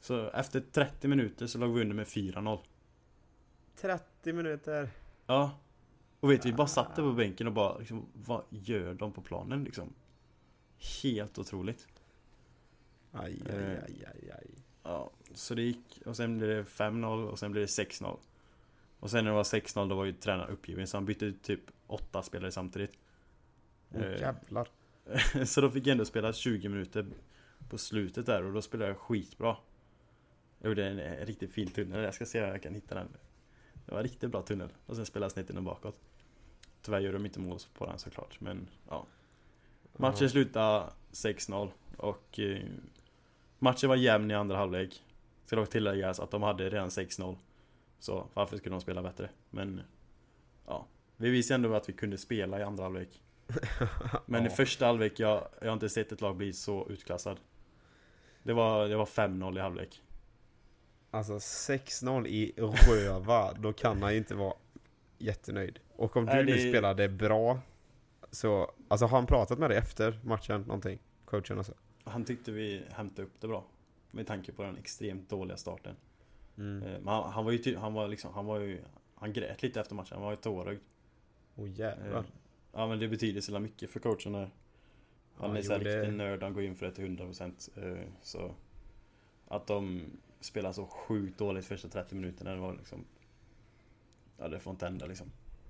[0.00, 2.58] Så efter 30 minuter så låg vi under med 4-0.
[3.76, 4.90] 30 minuter?
[5.26, 5.58] Ja.
[6.20, 9.12] Och vet du, vi bara satt där på bänken och bara liksom, vad gör de
[9.12, 9.92] på planen liksom?
[11.02, 11.88] Helt otroligt.
[13.12, 14.46] Aj, aj, aj, aj, aj.
[14.82, 16.02] Ja, så det gick.
[16.06, 18.18] Och sen blev det 5-0 och sen blev det 6-0.
[19.00, 21.42] Och sen när det var 6-0 då var ju tränaren uppgiven så han bytte ut
[21.42, 22.92] typ åtta spelare samtidigt.
[23.90, 24.68] Oh, Eh, jävlar.
[25.46, 27.06] så då fick jag ändå spela 20 minuter
[27.68, 29.56] på slutet där och då spelade jag skitbra.
[30.58, 33.08] Jag gjorde en, en riktigt fin tunnel, jag ska se om jag kan hitta den.
[33.86, 36.00] Det var en riktigt bra tunnel och sen spelade jag snett in och bakåt.
[36.82, 39.06] Tyvärr gjorde de inte mål på den såklart, men ja.
[39.96, 42.62] Matchen slutade 6-0 och eh,
[43.58, 45.02] matchen var jämn i andra halvlek.
[45.44, 47.36] Ska dock tilläggas att de hade redan 6-0.
[47.98, 49.30] Så varför skulle de spela bättre?
[49.50, 49.80] Men
[50.66, 53.22] ja, vi visade ändå att vi kunde spela i andra halvlek.
[54.26, 54.50] Men i Ja.
[54.54, 57.40] första halvlek, jag, jag har inte sett ett lag bli så utklassad.
[58.42, 60.02] Det var, det var 5-0 i halvlek.
[61.10, 64.54] Alltså 6-0 i röva, då kan han ju inte vara
[65.18, 65.78] jättenöjd.
[65.96, 67.60] Och om du Nej, nu det- spelade bra,
[68.30, 70.98] så, alltså har han pratat med dig efter matchen någonting?
[71.24, 71.74] Coachen alltså?
[72.04, 73.64] Han tyckte vi hämtade upp det bra.
[74.10, 75.96] Med tanke på den extremt dåliga starten.
[76.58, 76.82] Mm.
[76.82, 78.82] Eh, Men han, han var ju ty- han var liksom, han var ju
[79.14, 80.80] Han grät lite efter matchen, han var ju tårögd.
[81.56, 82.24] Åh Eh, jävlar.
[82.76, 84.50] Ja men det betyder så mycket för coachen där.
[85.34, 88.08] Han Ja, är så här riktig nörd, han går in för det till 100% eh,
[88.22, 88.54] Så
[89.48, 90.02] Att de
[90.40, 93.04] spelar så sjukt dåligt första 30 minuterna, det var liksom
[94.38, 95.26] Ja det får inte hända liksom.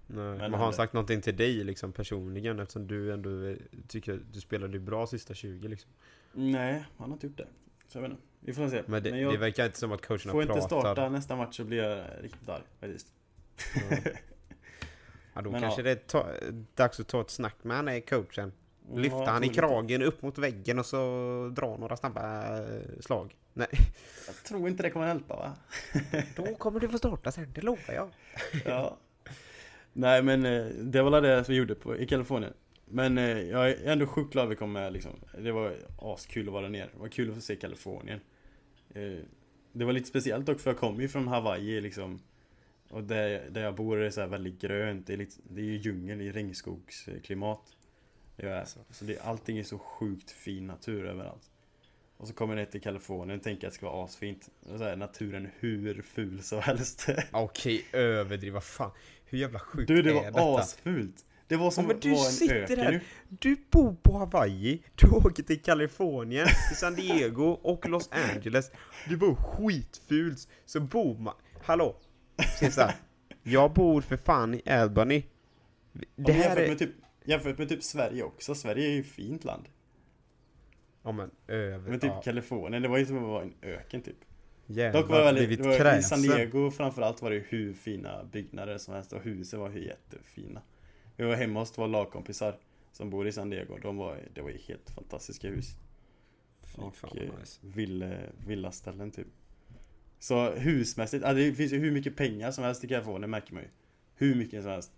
[0.06, 0.16] Nej.
[0.24, 3.56] Men, men har han- sagt någonting till dig liksom personligen eftersom du ändå eh,
[3.88, 5.90] tycker du spelade bra sista 20 liksom?
[6.32, 7.48] Nej, han har inte gjort det.
[7.88, 8.22] Så jag vet inte.
[8.40, 8.82] Vi får se.
[8.86, 10.80] Men det, jag det verkar inte som att coacherna får inte pratar.
[10.80, 13.12] starta nästa match så blir jag riktigt arg faktiskt.
[13.90, 13.96] Ja.
[15.36, 15.84] Ja, då Men kanske ja.
[15.84, 16.26] det är ta,
[16.74, 18.52] dags att ta ett snack med han är coachen.
[18.94, 23.36] Lyfta Ja, han i kragen upp mot väggen och så dra några snabba eh, slag.
[23.52, 23.68] Nej,
[24.26, 25.52] Jag tror inte det kommer hjälpa va?
[26.36, 28.10] då kommer du få starta sen, det lovar jag.
[28.64, 28.96] Ja.
[29.92, 32.52] Nej men eh, det var det vi gjorde på, i Kalifornien.
[32.84, 35.12] Men eh, jag är ändå sjukt glad vi kom med liksom.
[35.38, 36.88] Det var askul att vara där nere.
[36.92, 38.20] Det var kul att få se Kalifornien.
[39.72, 42.20] Det var lite speciellt dock för jag kommer ju från Hawaii liksom.
[42.88, 45.06] Och där, där jag bor är det så här väldigt grönt.
[45.06, 47.76] Det är, lite, det är ju djungel, det är regnskogsklimat.
[48.36, 51.50] Det är, så det, allting är så sjukt fin natur överallt.
[52.16, 54.48] Och så kommer jag ner till Kalifornien och tänker att det ska vara asfint.
[54.60, 57.06] Och så är naturen hur ful som helst.
[57.32, 58.90] Okej, överdriva fan.
[59.24, 60.58] Hur jävla sjukt Du det är var detta?
[60.58, 61.24] asfult!
[61.48, 63.02] Det var som Ja, men du vara en sitter öken här.
[63.28, 68.70] Du bor på Hawaii, du åker till Kalifornien, till San Diego och Los Angeles.
[69.08, 71.34] Du bor skitfult, så bor man...
[71.62, 71.96] Hallå?
[72.58, 72.94] Cesar,
[73.42, 75.22] jag bor för fan i Albany.
[76.16, 76.68] Det här jämfört, är...
[76.68, 76.90] med typ,
[77.24, 79.68] jämfört med typ Sverige också, Sverige är ju ett fint land.
[81.02, 81.90] Ja men över...
[81.90, 84.16] Men typ ja, Kalifornien, det var ju som att vara en öken typ.
[84.66, 86.02] jävlar, Dock var det väldigt, det var, i.
[86.02, 90.62] San Diego framförallt var det hur fina byggnader som helst och husen var jättefina.
[91.16, 92.58] Vi var hemma hos två lagkompisar
[92.92, 95.76] som bor i San Diego, de var, det var ju helt fantastiska hus.
[96.62, 97.60] Fy Och fan eh, vad nice.
[97.62, 99.26] vill, villaställen typ.
[100.18, 103.62] Så husmässigt, ja, det finns ju hur mycket pengar som helst i Kalifornien märker man
[103.62, 103.68] ju.
[104.14, 104.92] Hur mycket som helst.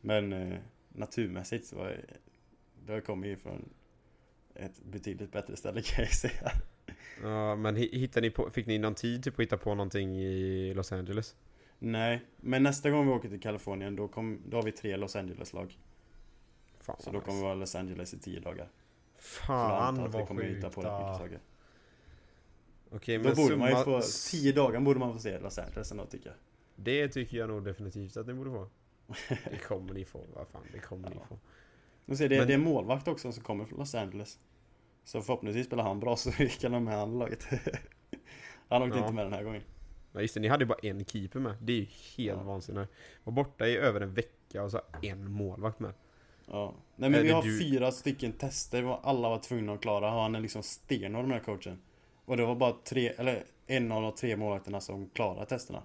[0.00, 2.04] Men eh, naturmässigt så var det,
[2.94, 3.68] det kommer ju från
[4.54, 6.52] ett betydligt bättre ställe kan jag säga.
[7.22, 10.16] Ja, men hi- hittade ni på, fick ni någon tid typ att hitta på någonting
[10.16, 11.36] i Los Angeles?
[11.78, 15.16] Nej, men nästa gång vi åker till Kalifornien då, kom, då har vi tre Los
[15.16, 15.78] Angeles-lag.
[16.80, 17.42] Så vad då kommer vi nice.
[17.44, 18.68] vara i Los Angeles i tio dagar.
[19.18, 20.74] Fan antar att vi vad kommer hitta sjukt.
[20.74, 21.40] på rätt mycket saker.
[22.94, 24.00] Okej Då men borde man ju summa...
[24.00, 26.36] få, tio dagar borde man få se Los Angeles ändå tycker jag.
[26.76, 28.68] Det tycker jag nog definitivt att ni borde få.
[29.50, 31.26] Det kommer ni få, vad fan, det kommer ni Ja.
[31.28, 31.38] få.
[32.04, 34.38] Nu ser det, Men- det är målvakt också som kommer från Los Angeles.
[35.04, 37.46] Så förhoppningsvis spelar han bra så vi kan ha med han i laget.
[38.68, 39.02] han åkte Ja.
[39.04, 39.62] inte med den här gången.
[40.12, 41.54] Ja just det, ni hade ju bara en keeper med.
[41.60, 41.82] Det är ju
[42.16, 42.42] helt Ja.
[42.42, 42.92] vansinnigt.
[43.24, 45.92] Var borta i över en vecka och så en målvakt med.
[46.46, 46.74] Ja.
[46.96, 50.10] Nej men Är vi har du- fyra stycken tester alla var tvungna att klara.
[50.10, 51.78] Han är liksom stenhård med coachen.
[52.24, 55.82] Och det var bara tre, eller en av de tre målvakterna som klarade testerna.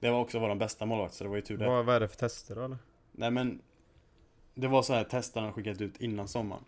[0.00, 1.66] Det var också vår bästa målvakt så det var ju tur det.
[1.66, 2.78] Vad, vad är det för tester då eller?
[3.12, 3.62] Nej men
[4.54, 6.64] Det var så här testarna har skickat ut innan sommaren.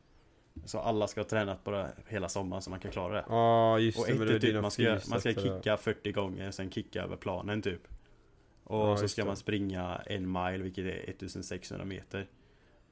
[0.64, 3.24] Så alla ska ha tränat på det hela sommaren så man kan klara det.
[3.28, 7.02] Ja just Och det, är typ man ska, man ska kicka 40 gånger, sen kicka
[7.02, 7.80] över planen typ.
[8.64, 9.26] Och Ja, så ska det.
[9.26, 12.28] man springa en mile, vilket är 1600 meter.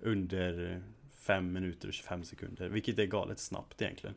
[0.01, 4.17] Under 5 minuter och 25 sekunder, vilket är galet snabbt egentligen.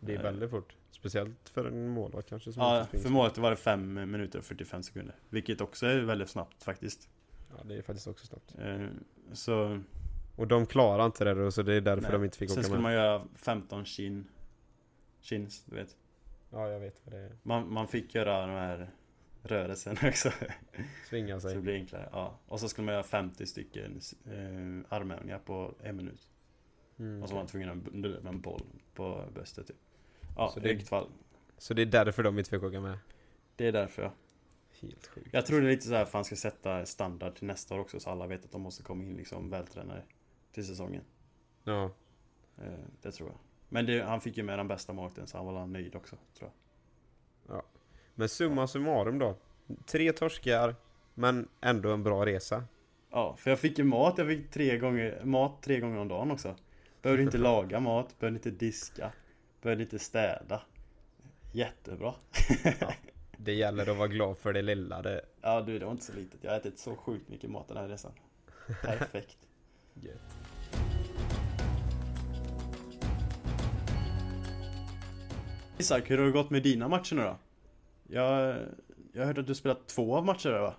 [0.00, 0.22] Det är Eh.
[0.22, 0.74] väldigt fort.
[1.00, 5.14] Speciellt för en målvakt kanske Ja, för målet var det 5 minuter och 45 sekunder.
[5.28, 7.08] Vilket också är väldigt snabbt faktiskt.
[7.56, 8.54] Ja, det är faktiskt också snabbt.
[8.58, 8.86] Eh,
[9.32, 9.80] Så
[10.36, 12.12] Och de klarar inte det då, så det är därför Nej.
[12.12, 12.82] de inte fick sen åka skulle med.
[12.82, 14.26] man göra 15 chin.
[15.20, 15.96] Chins, du vet.
[16.50, 17.36] Ja, jag vet vad det är.
[17.42, 18.90] Man, man fick göra de här
[19.42, 20.30] rörelserna också.
[21.08, 21.62] Svinga Så det sig.
[21.62, 22.08] blir enklare.
[22.12, 22.38] Ja.
[22.46, 26.28] Och så skulle man göra 50 stycken eh, armhävningar på en minut.
[26.98, 28.62] Mm, Och så var man tvungen att med en boll
[28.94, 29.76] på bröstet typ.
[30.36, 31.08] Ja, Så i det- vilket fall.
[31.58, 32.98] Så det är därför de inte fick åka med.
[33.56, 34.12] Det är därför jag.
[34.80, 35.28] Helt sjukt.
[35.32, 37.78] Jag tror det är lite så här för han ska sätta standard till nästa år
[37.78, 40.02] också så alla vet att de måste komma in liksom vältränade
[40.52, 41.02] till säsongen.
[41.64, 41.84] Ja.
[42.58, 42.64] Eh,
[43.02, 43.38] det tror jag.
[43.68, 46.50] Men det, han fick ju med den bästa målvakten så han var nöjd också, tror
[46.50, 47.62] jag.
[48.14, 49.36] Men summa summarum då.
[49.86, 50.74] Tre torskar,
[51.14, 52.64] men ändå en bra resa.
[53.10, 56.30] Ja, för jag fick ju mat, jag fick tre gånger, mat tre gånger om dagen
[56.30, 56.54] också.
[57.02, 59.12] Behövde inte laga mat, behövde inte diska,
[59.62, 60.62] behövde inte städa.
[61.52, 62.14] Jättebra.
[63.36, 65.02] Det gäller att vara glad för det lilla.
[65.02, 65.20] Det...
[65.40, 66.38] Ja du, det var inte så litet.
[66.44, 68.12] Jag har ätit så sjukt mycket mat den här resan.
[68.82, 69.36] Perfekt.
[69.94, 70.20] Gött.
[75.78, 77.36] Isak, hur har det gått med dina matcher nu då?
[78.08, 78.56] Jag,
[79.12, 80.68] jag hörde att du spelat två av matcherna va?
[80.68, 80.74] Eh,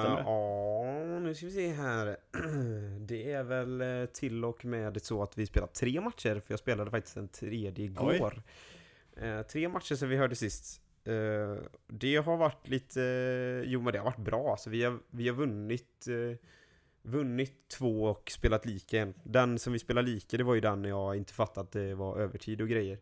[0.00, 0.22] Stämmer det?
[0.26, 0.93] ja,
[1.24, 2.16] nu ska vi se här.
[3.06, 6.58] Det är väl eh, till och med så att vi spelar tre matcher, för jag
[6.58, 8.42] spelade faktiskt en tredje igår.
[9.16, 10.80] Eh, tre matcher sen vi hörde sist.
[11.04, 11.56] Eh,
[11.86, 13.00] det har varit lite,
[13.66, 14.50] jo men det har varit bra.
[14.50, 16.36] Alltså, vi, har, vi har vunnit, eh,
[17.02, 19.14] vunnit två och spelat lika en.
[19.22, 22.18] Den som vi spelade lika, det var ju den jag inte fattade att det var
[22.18, 22.98] övertid och grejer.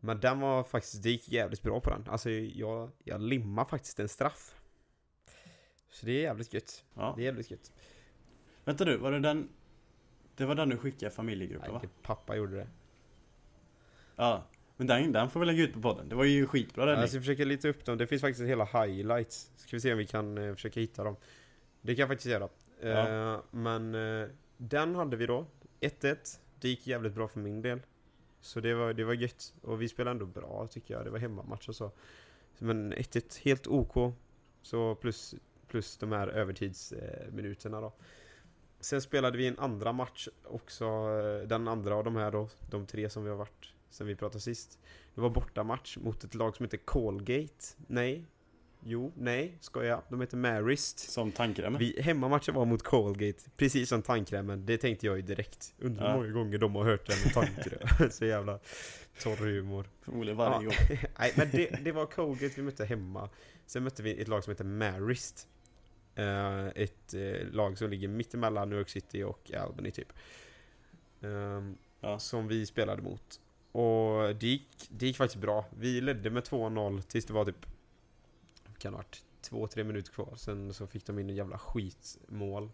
[0.00, 2.04] Men den var faktiskt, det gick jävligt bra på den.
[2.08, 4.54] Alltså jag, jag limmar faktiskt en straff.
[5.90, 6.84] Så det är jävligt gött.
[6.94, 7.12] Ja.
[7.16, 7.72] Det är jävligt gött.
[8.64, 9.48] Vänta du, var det den?
[10.36, 11.80] Det var den du skickade familjegruppen va?
[11.82, 12.68] Nej, pappa gjorde det.
[14.16, 14.44] Ja.
[14.76, 16.08] Men den, den får vi lägga ut på podden.
[16.08, 17.00] Det var ju skitbra räddning.
[17.00, 17.98] Jag ska försöka leta upp dem.
[17.98, 19.50] Det finns faktiskt hela highlights.
[19.56, 21.16] Ska vi se om vi kan eh, försöka hitta dem.
[21.80, 22.48] Det kan jag faktiskt göra.
[22.80, 23.34] Ja.
[23.34, 25.46] Eh, men eh, den hade vi då.
[25.80, 26.38] 1-1.
[26.60, 27.80] Det gick jävligt bra för min del.
[28.40, 29.54] Så det var, det var gött.
[29.62, 31.04] Och vi spelade ändå bra tycker jag.
[31.04, 31.92] Det var hemmamatch och så.
[32.58, 34.14] Men 1-1, helt OK.
[34.62, 35.34] Så plus,
[35.68, 37.92] plus de här övertidsminuterna då.
[38.80, 40.84] Sen spelade vi en andra match också.
[41.46, 42.48] Den andra av de här då.
[42.70, 44.78] De tre som vi har varit sen vi pratade sist.
[45.14, 47.64] Det var bortamatch mot ett lag som heter Colgate.
[47.86, 48.24] Nej.
[48.84, 50.02] Jo, nej, ska jag.
[50.08, 50.98] De heter Marist.
[50.98, 51.78] Som tandkrämen.
[51.78, 54.66] Vi, hemmamatchen var mot Colgate, precis som tandkrämen.
[54.66, 55.74] Det tänkte jag ju direkt.
[55.78, 56.16] Undrar hur Ja.
[56.16, 58.10] många gånger de har hört det med tandkräm.
[58.10, 58.58] Så jävla
[59.22, 59.86] torr humor.
[60.02, 60.60] Förmodligen varje Ja.
[60.62, 60.98] gång.
[61.18, 63.28] Nej, men det, det var Colgate vi mötte hemma.
[63.66, 65.48] Sen mötte vi ett lag som heter Marist.
[66.18, 70.12] Eh, ett eh, lag som ligger mittemellan New York City och Albany typ.
[71.22, 72.18] Ehm, Ja.
[72.18, 73.40] Som vi spelade mot.
[73.72, 75.64] Och det gick, det gick faktiskt bra.
[75.78, 77.66] Vi ledde med 2-0 tills det var typ
[78.78, 80.32] kan ha varit två, tre minuter kvar.
[80.36, 82.70] Sen så fick de in en jävla skitmål.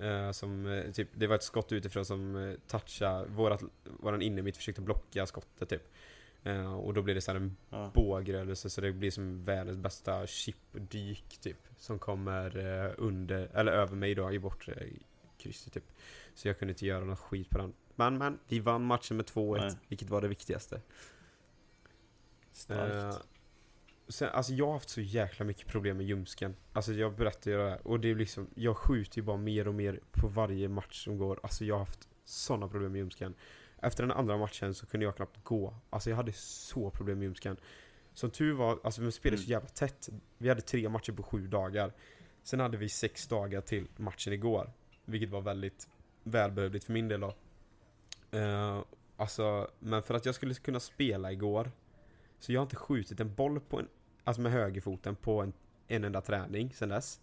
[0.00, 4.56] Eh, som, eh, typ, det var ett skott utifrån som eh, touchade, vårat, våran innermitt
[4.56, 5.92] försökte blocka skottet typ.
[6.42, 7.90] Eh, och då blir det så en Ja.
[7.94, 11.58] bågrörelse så det blir som världens bästa chipdyk typ.
[11.76, 14.86] Som kommer eh, under, eller över mig då i bortre
[15.38, 15.92] krysset typ.
[16.34, 17.72] Så jag kunde inte göra något skit på den.
[17.94, 19.74] Men men, vi vann matchen med 2-1, Nej.
[19.88, 20.80] vilket var det viktigaste.
[22.52, 22.94] Starkt.
[22.94, 23.22] Eh,
[24.08, 26.56] sen, alltså jag har haft så jäkla mycket problem med ljumsken.
[26.72, 27.86] Alltså jag berättar ju det här.
[27.86, 31.18] Och det är liksom, jag skjuter ju bara mer och mer på varje match som
[31.18, 31.40] går.
[31.42, 33.34] Alltså jag har haft sådana problem med ljumsken.
[33.82, 35.74] Efter den andra matchen så kunde jag knappt gå.
[35.90, 37.56] Alltså jag hade så problem med ljumsken.
[38.14, 39.50] Som tur var, alltså vi spelade så Mm.
[39.52, 40.08] jävla tätt.
[40.38, 41.92] Vi hade tre matcher på sju dagar.
[42.42, 44.72] Sen hade vi sex dagar till matchen igår.
[45.04, 45.88] Vilket var väldigt
[46.22, 47.34] välbehövligt för min del då.
[48.38, 48.82] Eh,
[49.16, 51.70] alltså, men för att jag skulle kunna spela igår
[52.38, 53.88] så jag har inte skjutit en boll på en,
[54.24, 55.52] alltså med högerfoten på en,
[55.88, 57.20] en enda träning sen dess.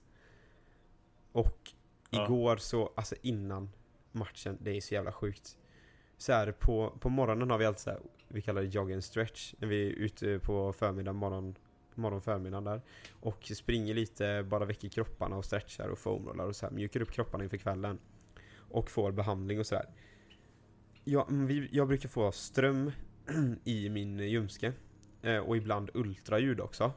[1.32, 1.72] Och
[2.10, 2.26] Ja.
[2.26, 3.70] igår så, alltså innan
[4.12, 5.58] matchen, det är så jävla sjukt.
[6.18, 9.04] Så här, på, på morgonen har vi alltid så här, vi kallar det jog and
[9.04, 11.56] stretch, när vi är ute på förmiddag, morgon,
[11.96, 12.82] morgon förmiddagen där.
[13.12, 17.12] Och springer lite, bara väcker kropparna och stretchar och foamrollar och så här, mjukar upp
[17.12, 18.00] kropparna inför kvällen.
[18.58, 19.86] Och får behandling och sådär.
[21.04, 22.92] Jag, mm, vi, jag brukar få ström
[23.64, 24.74] i min ljumske.
[25.22, 26.92] Eh, och ibland ultraljud också.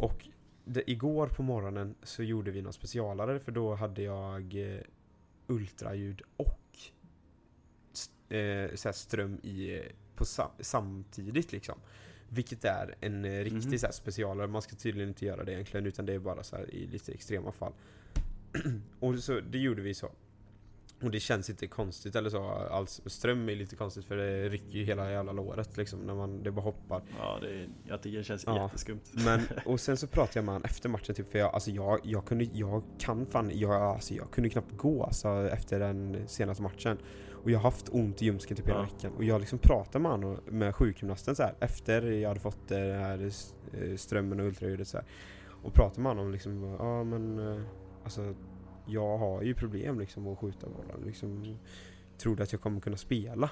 [0.00, 0.28] Och
[0.64, 4.80] det, igår på morgonen så gjorde vi något specialare för då hade jag eh,
[5.46, 6.63] ultraljud och
[8.34, 9.82] eh, så ström i,
[10.16, 11.74] på sam, samtidigt liksom.
[12.28, 15.86] Vilket är en eh, riktig så här specialare, man ska tydligen inte göra det egentligen
[15.86, 17.72] utan det är bara så i lite extrema fall.
[19.00, 20.10] och så, det gjorde vi så.
[21.02, 23.00] Och det känns inte konstigt eller så alls.
[23.06, 26.50] Ström är lite konstigt för det rycker ju hela jävla låret liksom när man, det
[26.50, 27.02] bara hoppar.
[27.18, 28.62] Ja, det, jag tycker det känns Ja.
[28.62, 29.00] jätteskumt.
[29.12, 32.00] Men, och sen så pratade jag med honom efter matchen typ, för jag, alltså jag,
[32.02, 36.62] jag kunde, jag kan fan, jag, alltså jag kunde knappt gå alltså, efter den senaste
[36.62, 36.98] matchen.
[37.44, 38.82] Och jag har haft ont i ljumsken typ hela Ja.
[38.82, 39.12] veckan.
[39.16, 42.78] Och jag liksom pratade med honom, med sjukgymnasten så här, efter jag hade fått eh,
[42.78, 43.30] den här
[43.72, 45.06] eh, strömmen och ultraljudet så här.
[45.62, 47.60] Och pratade med honom liksom, ja men, eh,
[48.04, 48.34] alltså
[48.86, 51.58] jag har ju problem liksom att skjuta bollen liksom.
[52.18, 53.50] Tror du att jag kommer kunna spela?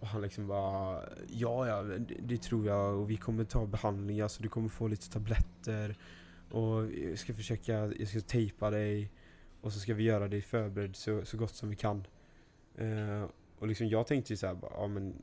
[0.00, 4.28] Och han liksom bara Ja, ja, det, det tror jag och vi kommer ta behandlingar
[4.28, 5.96] så du kommer få lite tabletter
[6.50, 9.10] Och jag ska försöka, jag ska tejpa dig
[9.60, 12.04] Och så ska vi göra dig förberedd så, så gott som vi kan
[12.76, 13.24] eh,
[13.58, 15.22] Och liksom jag tänkte ju såhär ja men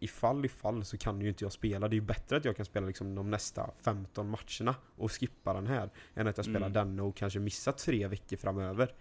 [0.00, 2.64] ifall ifall så kan ju inte jag spela Det är ju bättre att jag kan
[2.64, 6.72] spela liksom de nästa 15 matcherna och skippa den här Än att jag spelar Mm.
[6.72, 8.94] den och kanske missar tre veckor framöver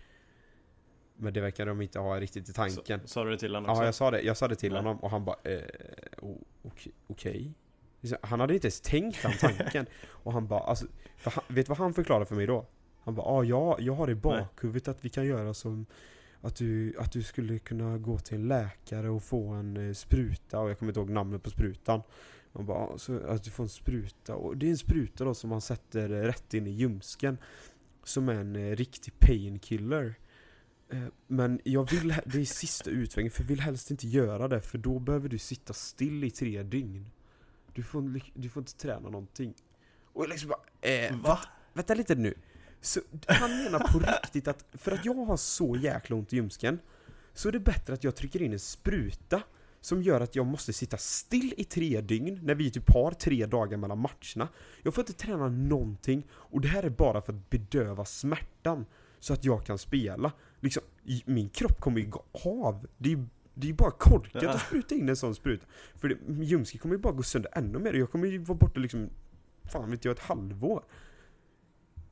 [1.15, 3.81] Men det verkar de inte ha riktigt i tanken sa du det till honom också?
[3.81, 4.81] Ja, jag sa det, jag sa det till Nej.
[4.81, 5.62] honom och han bara eh,
[7.07, 7.53] okej,
[8.01, 10.85] Liksom, Han hade inte ens tänkt den tanken Och han bara, alltså,
[11.23, 12.65] han, vet du vad han förklarade för mig då?
[13.03, 15.85] Han bara, ah, ja, jag har i bakhuvudet att vi kan göra som
[16.41, 20.60] att du, att du skulle kunna gå till en läkare och få en eh, spruta
[20.60, 22.02] och jag kommer inte ihåg namnet på sprutan.
[22.54, 24.36] Han bara, ah, så att du får en spruta.
[24.36, 27.38] Och det är en spruta då som man sätter eh, rätt in i ljumsken
[28.04, 30.15] Som är en eh, riktig painkiller.
[31.28, 34.78] Men jag vill, det är sista utvägen för jag vill helst inte göra det för
[34.78, 37.12] då behöver du sitta still i tre dygn.
[37.73, 39.54] Du får, du får inte träna någonting.
[40.06, 41.39] Och jag liksom bara, eh, Va?
[41.73, 42.34] vänta lite nu
[42.81, 46.79] så han menar på riktigt att för att jag har så jäkla ont i ljumsken
[47.33, 49.41] Så är det bättre att jag trycker in en spruta
[49.81, 53.45] Som gör att jag måste sitta still i tre dygn när vi typ har tre
[53.45, 54.49] dagar mellan matcherna.
[54.83, 58.85] Jag får inte träna någonting och det här är bara för att bedöva smärtan
[59.19, 60.31] Så att jag kan spela.
[60.59, 60.83] Liksom,
[61.25, 62.87] min kropp kommer ju gå av.
[62.97, 65.65] Det är det är bara korkat att spruta in en sån spruta.
[65.95, 69.09] För ljumsken kommer ju bara gå sönder ännu mer Jag kommer ju vara borta liksom
[69.63, 70.83] Fan vet jag, ett halvår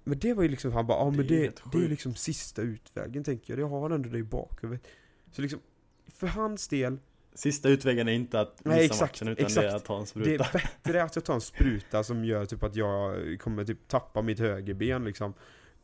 [0.08, 2.16] Men det var ju liksom, han bara, ja Det men det, helt det är liksom
[2.16, 3.60] sista utvägen tänker jag.
[3.62, 4.88] Jag har ändå det i bakhuvudet.
[5.32, 5.60] Så liksom
[6.08, 6.98] För hans del
[7.34, 9.66] Sista utvägen är inte att missa Nej, exakt, matchen utan det exakt.
[9.68, 10.30] är att ta en Det spruta.
[10.46, 14.22] är bättre att jag tar en spruta som gör typ att jag kommer typ tappa
[14.22, 15.34] mitt högerben liksom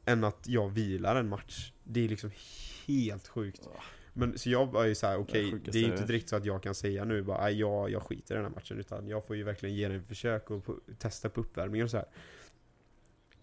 [0.06, 1.72] Än att jag vilar en match.
[1.84, 2.32] Det är liksom
[2.88, 3.62] helt sjukt.
[4.14, 6.46] Men så jag var ju såhär, okej, sjukaste det är ju inte direkt så att
[6.46, 9.26] jag kan säga nu bara, "Aj, jag, jag skiter i den här matchen Utan jag
[9.28, 10.66] får ju verkligen ge den ett försök och
[11.00, 12.06] testa på uppvärmningen och så här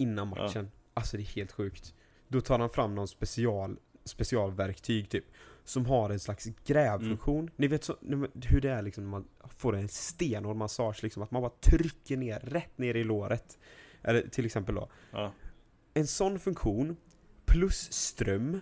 [0.00, 0.42] Innan Ja.
[0.42, 1.94] matchen Alltså det är helt sjukt
[2.28, 5.24] Då tar han fram någon special, specialverktyg typ
[5.64, 7.52] Som har en slags grävfunktion Mm.
[7.56, 7.96] Ni vet så,
[8.44, 9.24] hur det är liksom när man
[9.56, 13.58] får en stenhård massage liksom Att man bara trycker ner, rätt ner i låret
[14.02, 15.32] Eller till exempel då Ja.
[15.94, 16.96] en sån funktion
[17.46, 18.60] plus ström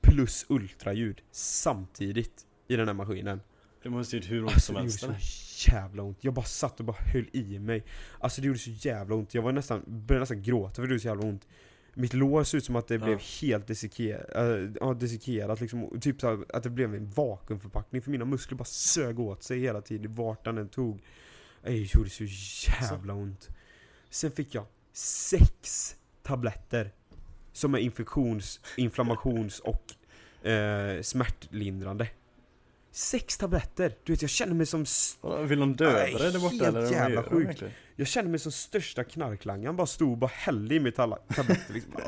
[0.00, 3.40] plus ultraljud samtidigt i den här maskinen.
[3.84, 6.18] Det måste ju gjort hur ont Alltså som det gjorde helst så jävla ont.
[6.20, 7.84] Jag bara satt och bara höll i mig.
[8.18, 9.34] Alltså det gjorde så jävla ont.
[9.34, 11.48] Jag var nästan, började nästan gråta för det gjorde så jävla ont.
[11.94, 13.04] Mitt lår såg ut som att det Ja.
[13.04, 16.00] blev helt dissekerat, äh, ja, dissekerat liksom.
[16.00, 19.60] Typ så här, att det blev en vakuumförpackning för mina muskler bara sög åt sig
[19.60, 21.02] hela tiden vart den än tog.
[21.62, 22.24] Det gjorde så
[22.80, 23.48] jävla ont.
[24.10, 26.90] Sen fick jag sex tabletter.
[27.52, 32.08] Som är infektions, inflammations och eh, smärtlindrande.
[32.94, 33.96] Sex tabletter!
[34.04, 34.84] Du vet jag känner mig som
[35.46, 36.80] Vill de döda dig där borta helt eller?
[36.80, 37.62] vad jävla sjukt.
[37.96, 41.92] Jag känner mig som största knarklangaren, bara stod och bara hällde i mig tabletter liksom.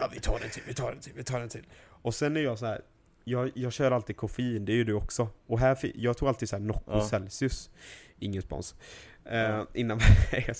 [0.00, 1.66] Ja, vi tar en till, vi tar en till, vi tar en till.
[2.02, 2.80] Och sen är jag så här.
[3.24, 5.28] Jag, jag kör alltid koffein, det är ju du också.
[5.46, 7.08] Och här, jag tog alltid så här Nocco Ja.
[7.08, 7.70] Celsius.
[8.18, 8.74] Ingen spons.
[9.24, 9.66] Ja.
[9.74, 10.00] innan,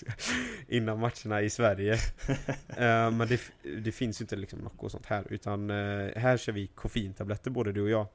[0.68, 1.98] innan matcherna i Sverige.
[2.68, 3.40] Eh, men det,
[3.82, 5.26] det finns ju inte liksom Nocco och sånt här.
[5.30, 5.76] Utan eh,
[6.16, 8.06] här kör vi koffeintabletter både du och jag.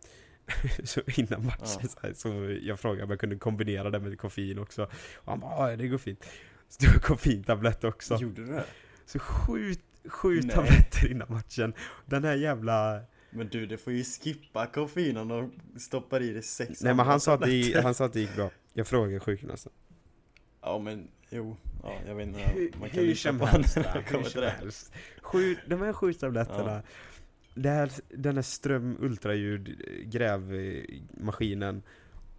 [0.84, 1.88] så innan matchen Ja.
[1.90, 4.84] så, här, så jag frågade om jag kunde kombinera det med koffein också.
[5.16, 6.26] Och han bara, ja det går fint.
[6.70, 8.18] Så det var koffeintablett också.
[8.18, 8.66] Gjorde du det?
[9.06, 9.74] Så sju,
[10.06, 10.50] sju Nej.
[10.50, 11.74] tabletter innan matchen.
[12.06, 13.02] Den här jävla...
[13.30, 17.20] Men du, det får ju skippa koffeinen och stoppar i dig sex Nej men han
[17.20, 18.50] sa, att det, han sa att det gick bra.
[18.74, 19.72] Jag frågade sjukgymnasten.
[20.62, 21.58] Ja men, jo.
[21.84, 22.78] Ja, jag vet inte.
[22.80, 24.24] Man kan hur lita på honom när det kommer
[24.60, 24.72] till.
[25.22, 26.82] Sju, de här sju tabletterna.
[27.56, 31.82] Det här, den här ström ultraljud grävmaskinen.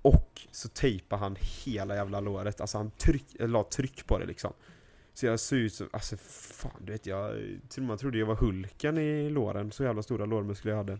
[0.03, 2.61] Och så tejpade han hela jävla låret.
[2.61, 4.53] Alltså han tryck, eh, la tryck på det liksom.
[5.15, 7.31] Så jag såg ut som, alltså fan du vet jag,
[7.77, 9.73] och med trodde jag var Hulken i låren.
[9.73, 10.99] Så jävla stora lårmuskler jag hade.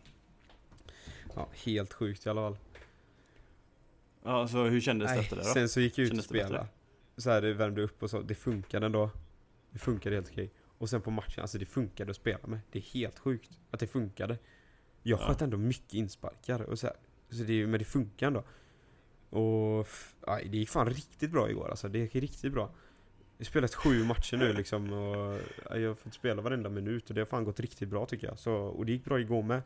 [1.35, 2.57] Ja, helt sjukt i alla fall.
[4.25, 5.49] Ja, så hur kändes det Nej, efter det då?
[5.49, 6.47] sen så gick jag ut och Kändes det bättre?
[6.49, 6.69] spelade.
[7.17, 9.11] Så här, det värmde upp och så, det funkade ändå.
[9.71, 10.51] Det funkade helt okej.
[10.79, 12.61] Och sen på matchen, alltså det funkade att spela med.
[12.73, 14.39] Det är helt sjukt att det funkade.
[15.03, 15.27] Jag Ja.
[15.27, 16.97] sköt ändå mycket insparkar och så här.
[17.31, 18.45] Så det, men det funkar ändå.
[19.31, 19.89] Och
[20.21, 21.89] aj, det gick fan riktigt bra igår alltså.
[21.89, 22.71] Det gick riktigt bra.
[23.39, 27.15] Jag har spelat sju matcher nu liksom och jag har fått spela varenda minut och
[27.15, 28.39] det har fan gått riktigt bra tycker jag.
[28.39, 29.63] Så, och det gick bra igår med.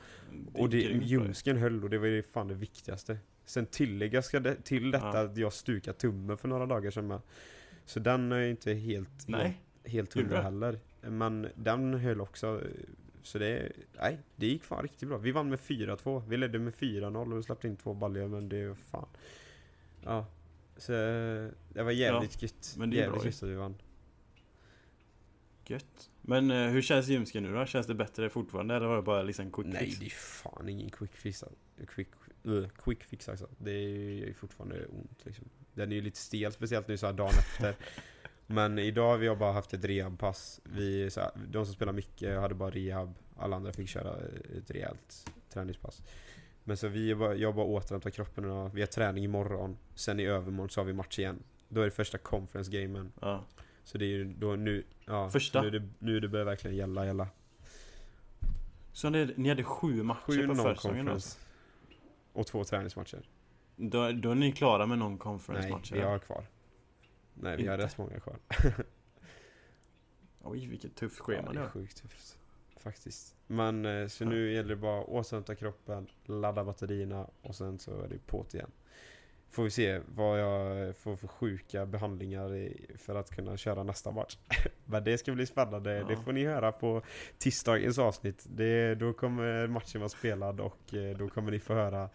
[0.55, 1.03] Och det, bra.
[1.07, 3.19] ljumsken höll och det var ju fan det viktigaste.
[3.45, 5.21] Sen tillägga ska det, till detta Ja.
[5.25, 7.21] att jag stukade tummen för några dagar sedan med.
[7.85, 9.41] Så den är inte helt, Nej.
[9.41, 10.79] helt, helt hundra heller.
[11.01, 12.63] Men den höll också.
[13.23, 15.19] Så det, nej, det gick fan riktigt bra.
[15.19, 16.23] Vi vann med 4-2.
[16.29, 19.09] Vi ledde med 4-0 och släppte in två baljor men det är fan.
[20.05, 20.27] Ja.
[20.77, 22.75] Så det var jävligt gött.
[22.79, 23.75] men det är jävligt bra gött att vi vann.
[25.67, 26.11] Gött.
[26.23, 27.67] Men eh, hur känns ljumsken nu då?
[27.67, 29.99] Känns det bättre fortfarande eller var det bara liksom quick Nej, fix?
[29.99, 31.43] det är fan ingen quick fix.
[31.43, 31.59] alltså.
[31.87, 32.09] Quick,
[32.47, 33.49] uh, quick fix alltså.
[33.59, 35.45] Det är ju fortfarande ont liksom.
[35.75, 37.75] Den är ju lite stel, speciellt nu så här dagen efter.
[38.51, 40.61] Men idag har vi bara haft ett rehabpass.
[40.65, 43.15] Vi, så här, de som spelar mycket hade bara rehab.
[43.37, 44.17] Alla andra fick köra
[44.59, 46.03] ett rejält träningspass.
[46.65, 49.77] Men så vi bara, jag bara återhämtar kroppen och vi har träning imorgon.
[49.95, 51.43] Sen i övermorgon så har vi match igen.
[51.69, 53.13] Då är det första conference gamen.
[53.21, 53.45] Ja.
[53.85, 55.63] Så det är ju då nu, ja, Första?
[55.63, 57.29] Nu, det, nu det börjar verkligen gälla, gälla.
[58.93, 61.39] Så ni, ni hade sju matcher Sju på försäsongen alltså?
[61.39, 61.39] non-conference.
[62.33, 63.29] Och två träningsmatcher.
[63.77, 65.95] Då, då är ni klara med någon Nej, conference-matcher?
[65.95, 66.45] vi har kvar.
[67.43, 67.87] Nej, vi har Inte?
[67.87, 68.37] rätt många kvar.
[70.43, 71.71] Oj, vilket tufft Ja, schema det ni är har.
[71.71, 72.39] sjukt tufft.
[72.77, 73.35] Faktiskt.
[73.47, 78.01] Men eh, så nu gäller det bara att återhämta kroppen, ladda batterierna och sen så
[78.03, 78.71] är det på igen.
[79.51, 84.39] Får vi se vad jag får för sjuka behandlingar för att kunna köra nästa match.
[84.85, 85.95] Men det ska bli spännande.
[85.95, 86.05] Ja.
[86.07, 87.03] Det får ni höra på
[87.39, 88.47] tisdagens avsnitt.
[88.49, 92.11] Det, då kommer matchen vara spelad och eh, då kommer ni få höra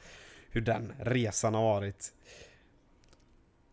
[0.49, 2.13] hur den resan har varit.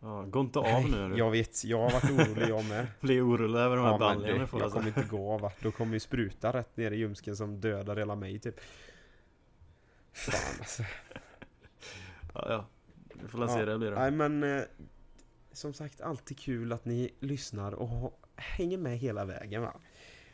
[0.02, 1.14] Ja, gå inte av nu.
[1.18, 2.86] Jag vet, jag har varit orolig jag med.
[3.00, 4.70] Blir orolig över de här Ja, baljorna jag alltså.
[4.70, 5.52] kommer inte gå av?
[5.62, 8.60] Då kommer ju spruta rätt ner i ljumsken som dödar hela mig typ.
[10.12, 10.82] Fan alltså.
[12.34, 12.66] Ja, ja.
[13.22, 13.64] Vi får se Ja.
[13.64, 13.98] det blir det.
[13.98, 14.62] Nej men eh,
[15.52, 19.74] som sagt alltid kul att ni lyssnar och hänger med hela vägen va.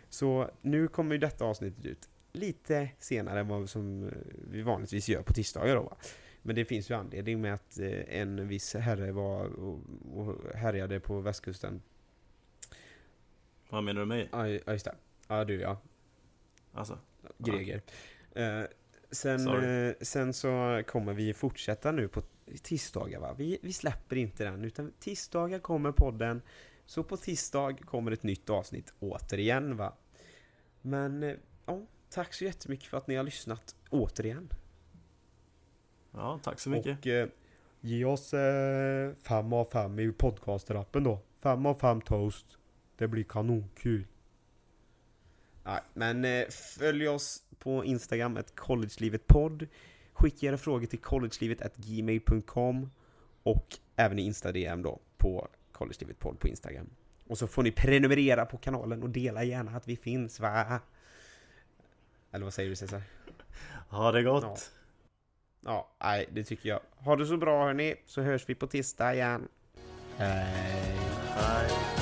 [0.09, 4.13] Så nu kommer ju detta avsnittet ut lite senare än vad som eh,
[4.51, 5.97] vi vanligtvis gör på tisdagar då va.
[6.47, 9.81] Men det finns ju anledning med att eh, en viss herre var och,
[10.15, 11.83] och härjade på västkusten.
[13.69, 14.29] Vad menar du med?
[14.33, 14.95] Ja ja, just det.
[15.29, 15.81] Ja du ja.
[16.73, 16.99] Alltså?
[17.39, 17.83] Greger.
[18.35, 18.63] Eh,
[19.11, 22.23] sen, eh, sen så kommer vi fortsätta nu på
[22.63, 23.35] tisdagar va?
[23.39, 26.43] Vi, vi släpper inte den utan tisdagar kommer podden.
[26.85, 29.93] Så på tisdag kommer ett nytt avsnitt återigen va?
[30.83, 31.37] Men
[31.67, 34.49] ja, tack så jättemycket för att ni har lyssnat återigen.
[36.17, 36.99] Ja, tack så mycket.
[36.99, 37.29] Och eh,
[37.81, 41.19] ge oss eh, fem av fem i podcasterappen då.
[41.43, 42.47] Fem av fem toast.
[42.97, 44.07] Det blir kanonkul.
[45.65, 46.49] Nej, men eh,
[46.79, 49.67] följ oss på Instagram, ett collegelivetpodd.
[50.13, 52.91] Skicka era frågor till collegelivet.gmail.com
[53.43, 56.91] och även i Insta-DM då på collegelivetpodd på Instagram.
[57.27, 60.81] Och så får ni prenumerera på kanalen och dela gärna att vi finns va?
[62.33, 63.03] Eller vad säger du Cesar?
[63.89, 64.73] Ha det gott!
[65.61, 66.81] Ja, nej, det tycker jag.
[66.97, 69.49] Ha det så bra hörni, så hörs vi på tisdag igen.
[70.19, 70.99] Hej.
[71.35, 71.96] Hej!